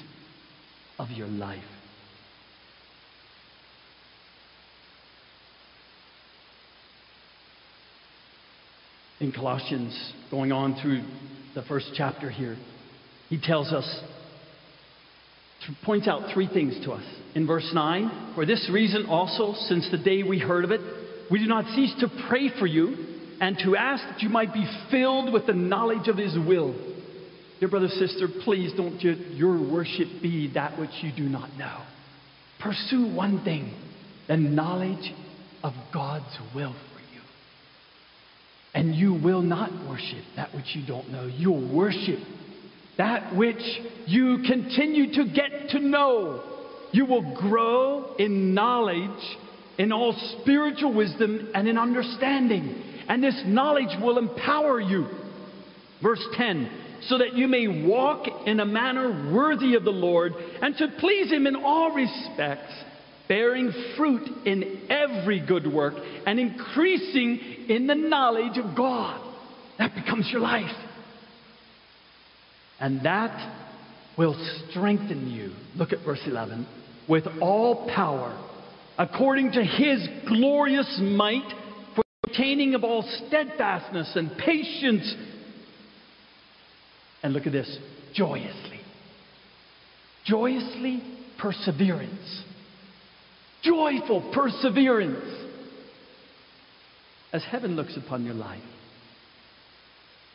[0.98, 1.62] of your life.
[9.20, 11.04] In Colossians, going on through
[11.54, 12.56] the first chapter here,
[13.28, 14.00] he tells us,
[15.84, 17.04] points out three things to us.
[17.36, 20.80] In verse 9, for this reason also, since the day we heard of it,
[21.30, 24.66] we do not cease to pray for you and to ask that you might be
[24.90, 26.74] filled with the knowledge of His will.
[27.60, 31.82] Dear brother, sister, please don't your worship be that which you do not know.
[32.60, 33.72] Pursue one thing
[34.28, 35.12] the knowledge
[35.62, 37.20] of God's will for you.
[38.74, 41.26] And you will not worship that which you don't know.
[41.26, 42.18] You'll worship
[42.96, 43.62] that which
[44.06, 46.42] you continue to get to know.
[46.92, 49.36] You will grow in knowledge,
[49.78, 55.06] in all spiritual wisdom, and in understanding and this knowledge will empower you.
[56.02, 60.76] Verse 10 so that you may walk in a manner worthy of the Lord and
[60.76, 62.72] to please Him in all respects,
[63.28, 65.94] bearing fruit in every good work
[66.26, 69.20] and increasing in the knowledge of God.
[69.78, 70.74] That becomes your life.
[72.80, 73.72] And that
[74.16, 74.34] will
[74.70, 75.52] strengthen you.
[75.76, 76.66] Look at verse 11.
[77.08, 78.38] With all power,
[78.96, 81.52] according to His glorious might
[82.34, 85.14] obtaining of all steadfastness and patience.
[87.22, 87.78] And look at this
[88.14, 88.80] joyously.
[90.24, 91.02] Joyously
[91.38, 92.42] perseverance.
[93.62, 95.24] Joyful perseverance.
[97.32, 98.62] As heaven looks upon your life,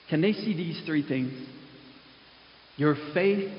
[0.09, 1.47] can they see these three things?
[2.75, 3.51] Your faith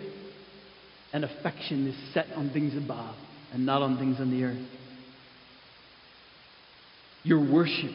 [1.12, 3.14] and affection is set on things above
[3.52, 4.68] and not on things on the earth.
[7.22, 7.92] Your worship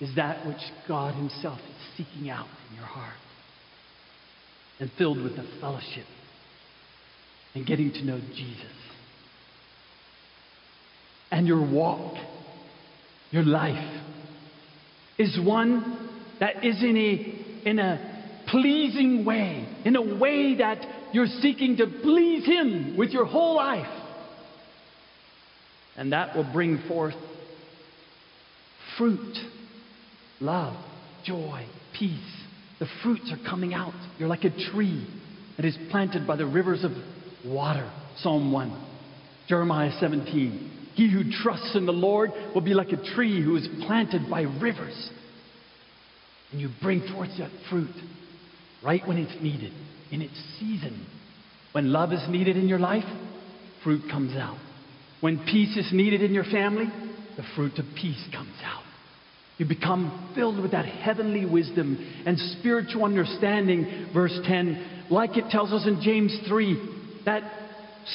[0.00, 3.16] is that which God Himself is seeking out in your heart
[4.78, 6.06] and filled with the fellowship
[7.54, 8.64] and getting to know Jesus.
[11.30, 12.14] And your walk,
[13.30, 14.02] your life,
[15.18, 16.08] is one
[16.40, 20.78] that is in a, in a pleasing way, in a way that
[21.12, 23.86] you're seeking to please Him with your whole life.
[25.96, 27.16] And that will bring forth
[28.96, 29.36] fruit,
[30.40, 30.76] love,
[31.24, 31.66] joy,
[31.98, 32.18] peace.
[32.78, 33.94] The fruits are coming out.
[34.18, 35.06] You're like a tree
[35.56, 36.92] that is planted by the rivers of
[37.44, 37.90] water.
[38.18, 38.86] Psalm 1.
[39.48, 40.70] Jeremiah 17.
[40.94, 44.42] He who trusts in the Lord will be like a tree who is planted by
[44.42, 45.10] rivers.
[46.52, 47.94] And you bring forth that fruit
[48.84, 49.72] right when it's needed,
[50.10, 51.06] in its season.
[51.72, 53.04] When love is needed in your life,
[53.84, 54.58] fruit comes out.
[55.20, 56.86] When peace is needed in your family,
[57.36, 58.82] the fruit of peace comes out.
[59.58, 65.72] You become filled with that heavenly wisdom and spiritual understanding, verse 10, like it tells
[65.72, 67.42] us in James 3, that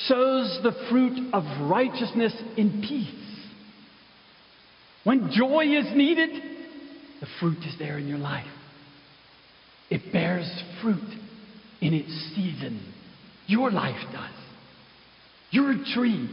[0.07, 3.19] sows the fruit of righteousness in peace.
[5.03, 6.29] When joy is needed,
[7.19, 8.47] the fruit is there in your life.
[9.89, 10.49] It bears
[10.81, 11.03] fruit
[11.81, 12.93] in its season.
[13.47, 14.31] Your life does.
[15.51, 16.29] Your tree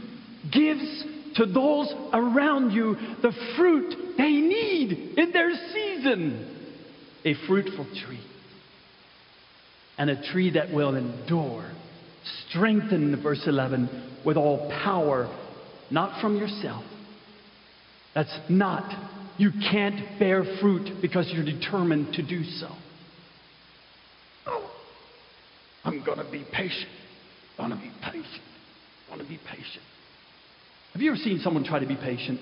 [0.51, 1.03] gives
[1.35, 6.57] to those around you the fruit they need in their season.
[7.25, 8.21] A fruitful tree.
[9.97, 11.71] And a tree that will endure.
[12.49, 15.27] Strengthened, verse 11, with all power,
[15.89, 16.83] not from yourself.
[18.13, 18.91] That's not,
[19.37, 22.67] you can't bear fruit because you're determined to do so.
[24.47, 24.71] Oh,
[25.83, 26.89] I'm going to be patient.
[27.57, 28.43] I'm going to be patient.
[29.09, 29.83] I'm going to be patient.
[30.93, 32.39] Have you ever seen someone try to be patient?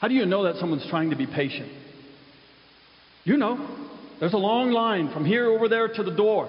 [0.00, 1.70] How do you know that someone's trying to be patient?
[3.24, 3.78] You know.
[4.20, 6.48] There's a long line from here over there to the door.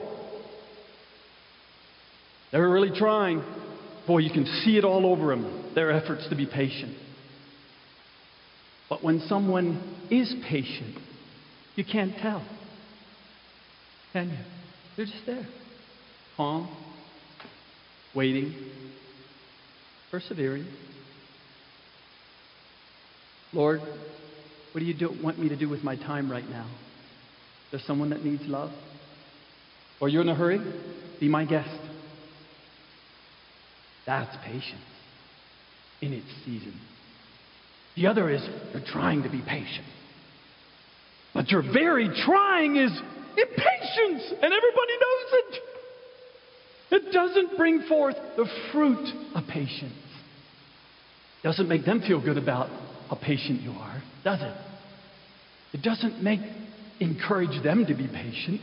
[2.52, 3.44] They're really trying.
[4.06, 6.96] Boy, you can see it all over them, their efforts to be patient.
[8.90, 10.96] But when someone is patient,
[11.76, 12.46] you can't tell.
[14.12, 14.38] Can you?
[14.96, 15.48] They're just there.
[16.38, 16.70] Calm,
[18.14, 18.54] waiting,
[20.14, 20.68] persevering.
[23.52, 26.70] Lord, what do you do, want me to do with my time right now?
[27.72, 28.70] There's someone that needs love?
[30.00, 30.60] Or you're in a hurry?
[31.20, 31.80] Be my guest.
[34.06, 34.86] That's patience
[36.00, 36.80] in its season.
[37.96, 39.88] The other is you're trying to be patient.
[41.34, 45.60] But your very trying is impatience, and everybody knows it.
[46.92, 50.03] It doesn't bring forth the fruit of patience.
[51.44, 52.70] Doesn't make them feel good about
[53.10, 54.56] how patient you are, does it?
[55.74, 56.40] It doesn't make
[57.00, 58.62] encourage them to be patient.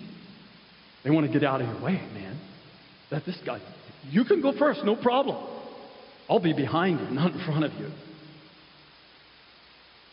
[1.04, 2.40] They want to get out of your way, man.
[3.10, 3.60] Let this guy.
[4.08, 5.36] You can go first, no problem.
[6.28, 7.90] I'll be behind you, not in front of you.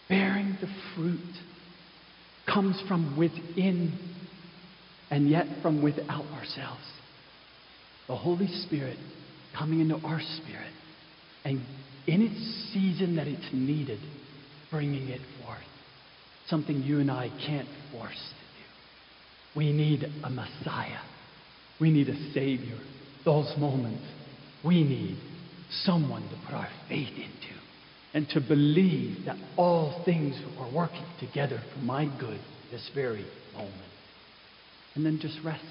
[0.10, 1.20] Bearing the fruit
[2.52, 3.98] comes from within
[5.12, 6.82] and yet from without ourselves.
[8.08, 8.98] The Holy Spirit
[9.58, 10.72] coming into our spirit
[11.46, 11.62] and
[12.08, 14.00] in its season that it's needed,
[14.72, 15.60] bringing it forth.
[16.48, 19.60] Something you and I can't force to do.
[19.60, 21.02] We need a Messiah.
[21.80, 22.78] We need a Savior.
[23.26, 24.04] Those moments,
[24.64, 25.18] we need
[25.84, 27.58] someone to put our faith into
[28.14, 32.40] and to believe that all things are working together for my good
[32.72, 33.74] this very moment.
[34.96, 35.66] And then just rest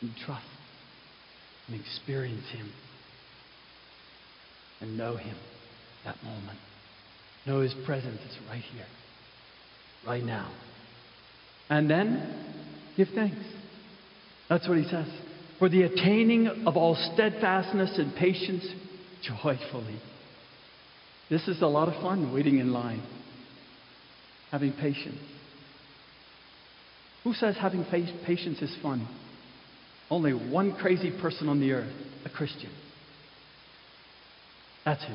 [0.00, 0.46] and trust
[1.66, 2.70] and experience Him
[4.80, 5.36] and know Him
[6.04, 6.58] that moment.
[7.46, 8.86] Know His presence is right here,
[10.06, 10.52] right now.
[11.68, 12.54] And then
[12.96, 13.44] give thanks.
[14.48, 15.08] That's what He says.
[15.58, 18.66] For the attaining of all steadfastness and patience
[19.22, 20.00] joyfully.
[21.28, 23.02] This is a lot of fun waiting in line,
[24.50, 25.18] having patience.
[27.24, 27.84] Who says having
[28.24, 29.08] patience is fun?
[30.08, 31.92] Only one crazy person on the earth,
[32.24, 32.70] a Christian.
[34.86, 35.14] That's who.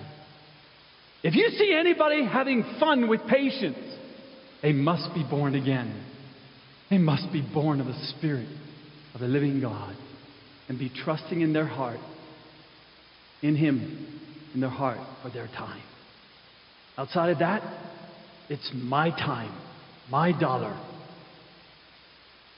[1.23, 3.77] If you see anybody having fun with patience,
[4.61, 6.05] they must be born again.
[6.89, 8.49] They must be born of the Spirit
[9.15, 9.95] of the living God
[10.67, 11.99] and be trusting in their heart,
[13.41, 14.21] in Him,
[14.53, 15.81] in their heart for their time.
[16.97, 17.63] Outside of that,
[18.49, 19.57] it's my time,
[20.09, 20.77] my dollar,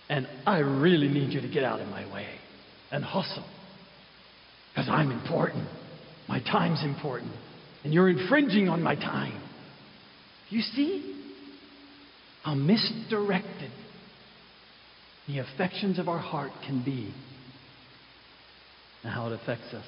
[0.09, 2.27] and I really need you to get out of my way
[2.91, 3.45] and hustle.
[4.71, 5.67] Because I'm important.
[6.27, 7.31] My time's important.
[7.83, 9.41] And you're infringing on my time.
[10.49, 11.21] You see
[12.43, 13.71] how misdirected
[15.27, 17.13] the affections of our heart can be
[19.03, 19.85] and how it affects us.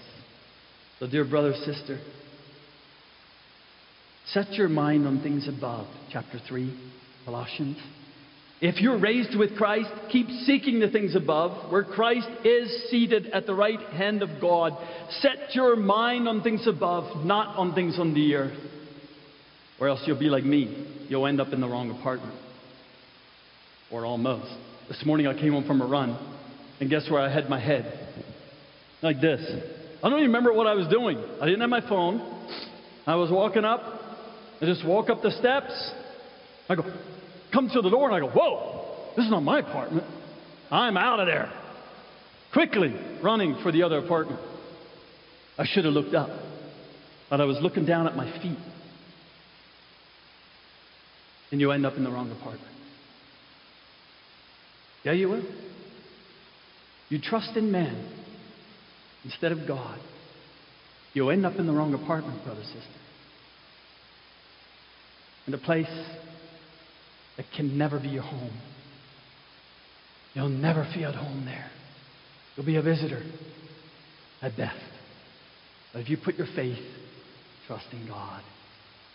[0.99, 1.99] So, dear brother, sister,
[4.27, 5.87] Set your mind on things above.
[6.11, 6.73] Chapter 3,
[7.25, 7.77] Colossians.
[8.61, 13.45] If you're raised with Christ, keep seeking the things above, where Christ is seated at
[13.45, 14.73] the right hand of God.
[15.19, 18.57] Set your mind on things above, not on things on the earth.
[19.79, 21.05] Or else you'll be like me.
[21.09, 22.33] You'll end up in the wrong apartment.
[23.91, 24.51] Or almost.
[24.87, 26.17] This morning I came home from a run,
[26.79, 28.09] and guess where I had my head?
[29.01, 29.41] Like this.
[30.01, 31.17] I don't even remember what I was doing.
[31.41, 32.21] I didn't have my phone.
[33.05, 33.81] I was walking up.
[34.61, 35.91] I just walk up the steps.
[36.69, 36.83] I go,
[37.55, 40.05] come to the door, and I go, whoa, this is not my apartment.
[40.69, 41.51] I'm out of there.
[42.51, 44.41] Quickly running for the other apartment.
[45.57, 46.29] I should have looked up,
[47.29, 48.57] but I was looking down at my feet.
[51.51, 52.73] And you end up in the wrong apartment.
[55.03, 55.43] Yeah, you will.
[57.09, 58.11] You trust in man
[59.23, 59.99] instead of God.
[61.13, 62.79] You'll end up in the wrong apartment, brother, sister.
[65.47, 65.87] In a place
[67.37, 68.57] that can never be your home.
[70.33, 71.69] You'll never feel at home there.
[72.55, 73.23] You'll be a visitor
[74.41, 74.75] at best.
[75.93, 76.83] But if you put your faith,
[77.67, 78.43] trust in God,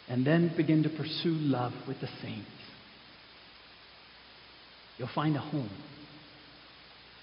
[0.08, 2.48] and then begin to pursue love with the saints,
[4.98, 5.70] you'll find a home,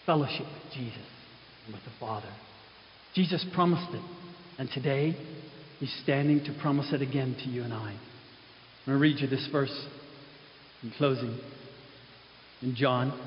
[0.05, 0.97] fellowship with Jesus
[1.65, 2.31] and with the Father.
[3.13, 4.03] Jesus promised it,
[4.57, 5.17] and today
[5.79, 7.91] He's standing to promise it again to you and I.
[8.87, 9.85] I'm going to read you this verse
[10.83, 11.37] in closing
[12.61, 13.17] in John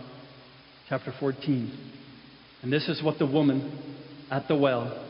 [0.88, 1.90] chapter 14.
[2.62, 3.78] And this is what the woman
[4.30, 5.06] at the well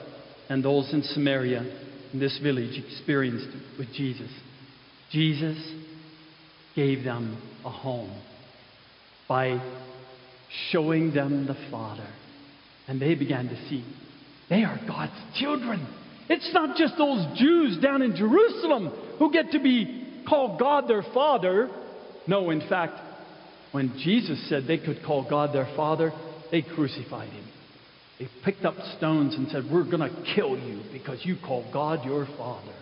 [0.48, 1.64] and those in Samaria
[2.12, 3.48] in this village experienced
[3.78, 4.30] with Jesus.
[5.10, 5.58] Jesus
[6.74, 8.20] gave them a home
[9.28, 9.60] by
[10.70, 12.08] showing them the Father.
[12.88, 13.84] And they began to see
[14.48, 15.86] they are God's children.
[16.28, 18.88] It's not just those Jews down in Jerusalem
[19.18, 21.70] who get to be called God their Father.
[22.26, 23.00] No, in fact,
[23.72, 26.12] when Jesus said they could call God their Father,
[26.50, 27.44] they crucified him.
[28.18, 32.04] They picked up stones and said, We're going to kill you because you call God
[32.04, 32.74] your Father.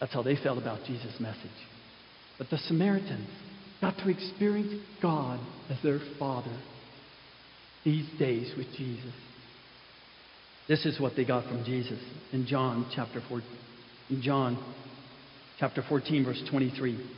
[0.00, 1.50] That's how they felt about Jesus' message.
[2.38, 3.28] But the Samaritans
[3.80, 6.56] got to experience God as their Father
[7.84, 9.12] these days with Jesus.
[10.68, 11.98] This is what they got from Jesus
[12.32, 13.42] in John chapter 4,
[14.10, 14.62] in John
[15.58, 17.17] chapter 14 verse 23.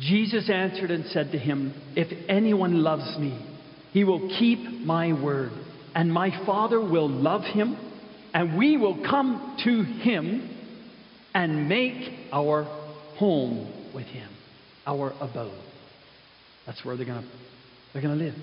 [0.00, 3.38] Jesus answered and said to him, If anyone loves me,
[3.92, 5.52] he will keep my word,
[5.94, 7.76] and my Father will love him,
[8.32, 10.50] and we will come to him
[11.32, 12.64] and make our
[13.18, 14.28] home with him,
[14.86, 15.62] our abode.
[16.66, 17.28] That's where they're going to
[17.92, 18.34] they're going to live.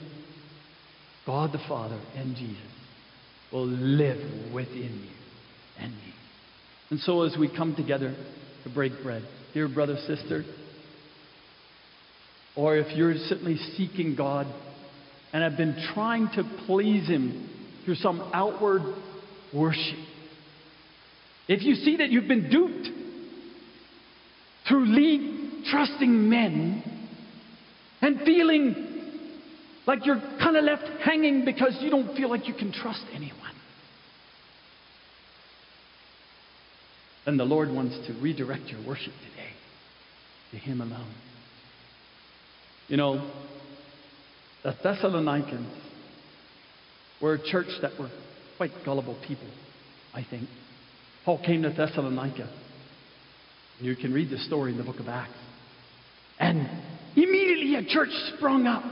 [1.26, 2.58] God the Father and Jesus
[3.52, 5.10] will live within you
[5.78, 6.14] and me.
[6.90, 8.16] And so as we come together
[8.64, 9.24] to break bread,
[9.54, 10.46] dear brother, sister,
[12.56, 14.48] or if you're simply seeking God
[15.34, 17.50] and have been trying to please Him
[17.86, 18.82] through some outward
[19.54, 19.98] worship,
[21.48, 22.88] if you see that you've been duped
[24.68, 26.84] through lead trusting men
[28.02, 28.88] and feeling
[29.86, 33.38] like you're kind of left hanging because you don't feel like you can trust anyone,
[37.26, 39.52] then the Lord wants to redirect your worship today
[40.52, 41.14] to Him alone.
[42.88, 43.32] You know,
[44.64, 45.68] the Thessalonians
[47.22, 48.10] were a church that were
[48.58, 49.48] quite gullible people,
[50.14, 50.48] I think.
[51.26, 52.50] Paul came to Thessalonica.
[53.80, 55.32] You can read the story in the book of Acts.
[56.40, 56.68] And
[57.16, 58.84] immediately a church sprung up.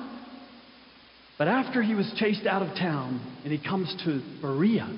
[1.37, 4.95] But after he was chased out of town and he comes to Berea,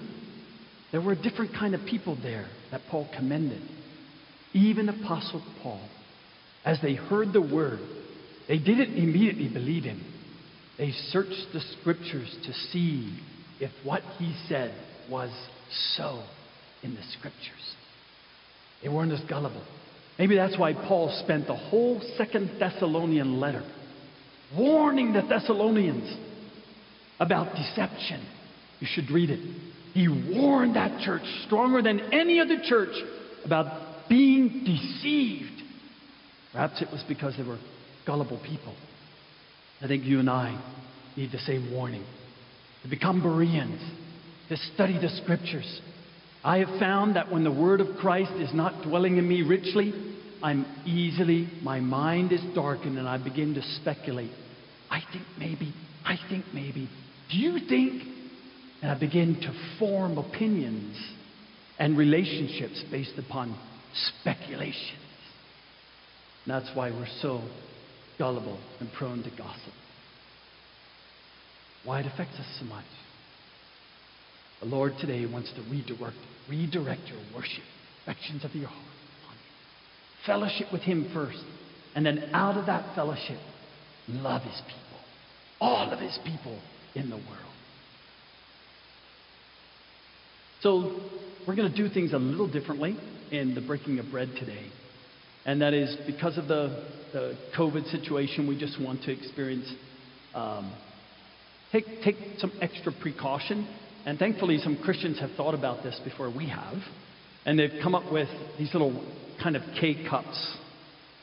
[0.91, 3.61] there were a different kind of people there that Paul commended.
[4.53, 5.81] Even Apostle Paul,
[6.65, 7.79] as they heard the word,
[8.51, 10.03] they didn't immediately believe him.
[10.77, 13.17] They searched the scriptures to see
[13.61, 14.75] if what he said
[15.09, 15.31] was
[15.95, 16.21] so
[16.83, 17.75] in the scriptures.
[18.83, 19.63] They weren't as gullible.
[20.19, 23.63] Maybe that's why Paul spent the whole second Thessalonian letter
[24.57, 26.13] warning the Thessalonians
[27.21, 28.21] about deception.
[28.81, 29.39] You should read it.
[29.93, 32.93] He warned that church stronger than any other church
[33.45, 35.61] about being deceived.
[36.51, 37.59] Perhaps it was because they were
[38.11, 38.75] gullible people.
[39.81, 40.61] I think you and I
[41.15, 42.03] need the same warning
[42.83, 43.79] to become Bereans,
[44.49, 45.81] to study the scriptures.
[46.43, 49.93] I have found that when the word of Christ is not dwelling in me richly,
[50.43, 54.31] I'm easily, my mind is darkened and I begin to speculate.
[54.89, 55.73] I think maybe,
[56.03, 56.89] I think maybe.
[57.31, 58.03] Do you think?
[58.81, 60.97] And I begin to form opinions
[61.79, 63.57] and relationships based upon
[64.19, 64.99] speculations.
[66.43, 67.41] And that's why we're so
[68.21, 69.73] gullible and prone to gossip.
[71.83, 72.85] Why it affects us so much.
[74.59, 76.17] The Lord today wants to redirect,
[76.47, 77.63] redirect your worship,
[78.03, 78.85] affections of your heart.
[80.27, 81.43] Fellowship with Him first.
[81.95, 83.39] And then out of that fellowship,
[84.07, 84.99] love His people.
[85.59, 86.59] All of His people
[86.93, 87.55] in the world.
[90.61, 91.01] So
[91.47, 92.95] we're going to do things a little differently
[93.31, 94.67] in the breaking of bread today.
[95.45, 99.71] And that is because of the, the COVID situation, we just want to experience,
[100.35, 100.73] um,
[101.71, 103.67] take, take some extra precaution.
[104.05, 106.75] And thankfully, some Christians have thought about this before we have.
[107.45, 109.03] And they've come up with these little
[109.41, 110.57] kind of K cups.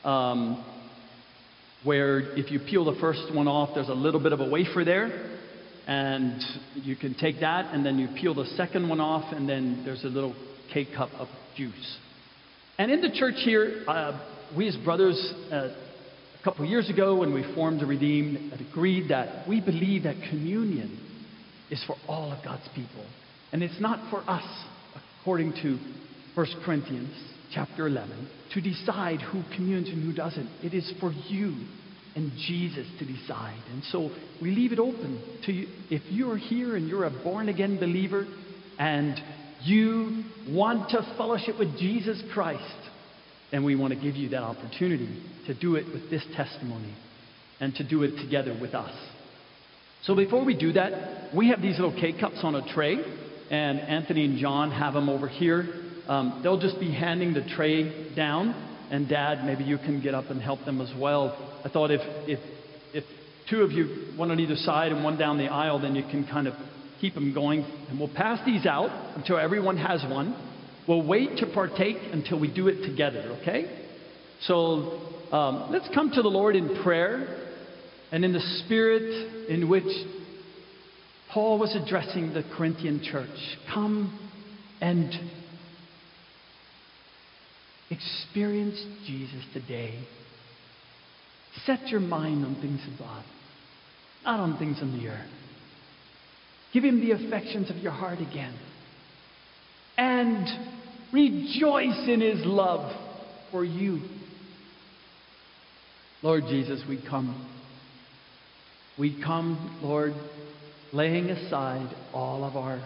[0.04, 0.64] Um,
[1.84, 4.84] where if you peel the first one off, there's a little bit of a wafer
[4.84, 5.36] there.
[5.86, 6.42] And
[6.74, 10.04] you can take that, and then you peel the second one off, and then there's
[10.04, 10.34] a little
[10.72, 11.98] K cup of juice.
[12.78, 14.20] And in the church here, uh,
[14.56, 15.56] we as brothers, uh,
[16.40, 20.96] a couple years ago when we formed the Redeemed, agreed that we believe that communion
[21.70, 23.04] is for all of God's people.
[23.50, 24.44] And it's not for us,
[25.20, 25.76] according to
[26.36, 27.12] 1 Corinthians
[27.52, 30.48] chapter 11, to decide who communes and who doesn't.
[30.62, 31.56] It is for you
[32.14, 33.60] and Jesus to decide.
[33.72, 34.10] And so
[34.40, 35.66] we leave it open to you.
[35.90, 38.24] If you're here and you're a born again believer
[38.78, 39.20] and
[39.64, 42.62] you want to fellowship with Jesus Christ,
[43.50, 46.94] then we want to give you that opportunity to do it with this testimony
[47.60, 48.94] and to do it together with us.
[50.02, 52.98] So before we do that, we have these little K cups on a tray,
[53.50, 55.66] and Anthony and John have them over here.
[56.06, 58.54] Um, they'll just be handing the tray down,
[58.90, 61.36] and Dad, maybe you can get up and help them as well.
[61.64, 62.38] I thought if, if,
[62.94, 63.04] if
[63.50, 66.26] two of you, one on either side and one down the aisle, then you can
[66.26, 66.54] kind of
[67.00, 67.64] keep them going.
[67.88, 70.36] And we'll pass these out until everyone has one.
[70.86, 73.84] We'll wait to partake until we do it together, okay?
[74.42, 75.00] So
[75.32, 77.46] um, let's come to the Lord in prayer
[78.10, 79.84] and in the spirit in which
[81.32, 83.28] Paul was addressing the Corinthian church.
[83.72, 84.18] Come
[84.80, 85.12] and
[87.90, 90.02] experience Jesus today.
[91.66, 93.24] Set your mind on things above,
[94.24, 95.30] not on things on the earth.
[96.72, 98.54] Give him the affections of your heart again.
[99.96, 100.46] And
[101.12, 102.92] rejoice in his love
[103.50, 104.00] for you.
[106.22, 107.48] Lord Jesus, we come.
[108.98, 110.12] We come, Lord,
[110.92, 112.84] laying aside all of our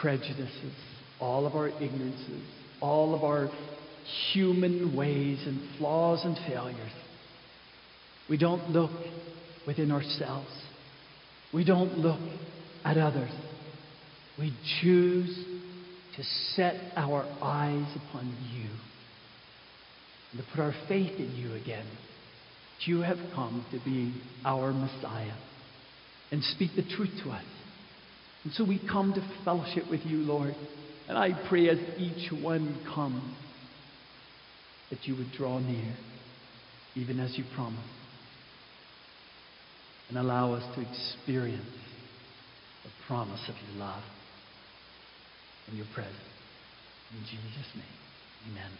[0.00, 0.74] prejudices,
[1.20, 2.42] all of our ignorances,
[2.80, 3.48] all of our
[4.32, 6.92] human ways and flaws and failures.
[8.28, 8.90] We don't look
[9.66, 10.50] within ourselves.
[11.52, 12.20] We don't look
[12.84, 13.30] at others.
[14.38, 15.34] We choose
[16.16, 16.22] to
[16.54, 18.68] set our eyes upon you
[20.32, 21.86] and to put our faith in you again.
[22.84, 24.12] You have come to be
[24.44, 25.36] our Messiah
[26.32, 27.44] and speak the truth to us.
[28.44, 30.54] And so we come to fellowship with you, Lord.
[31.08, 33.22] And I pray as each one comes
[34.90, 35.94] that you would draw near,
[36.96, 37.82] even as you promised,
[40.08, 41.64] and allow us to experience
[43.06, 44.02] promise of your love
[45.68, 46.16] and your presence.
[47.12, 47.98] In Jesus' name,
[48.50, 48.72] amen.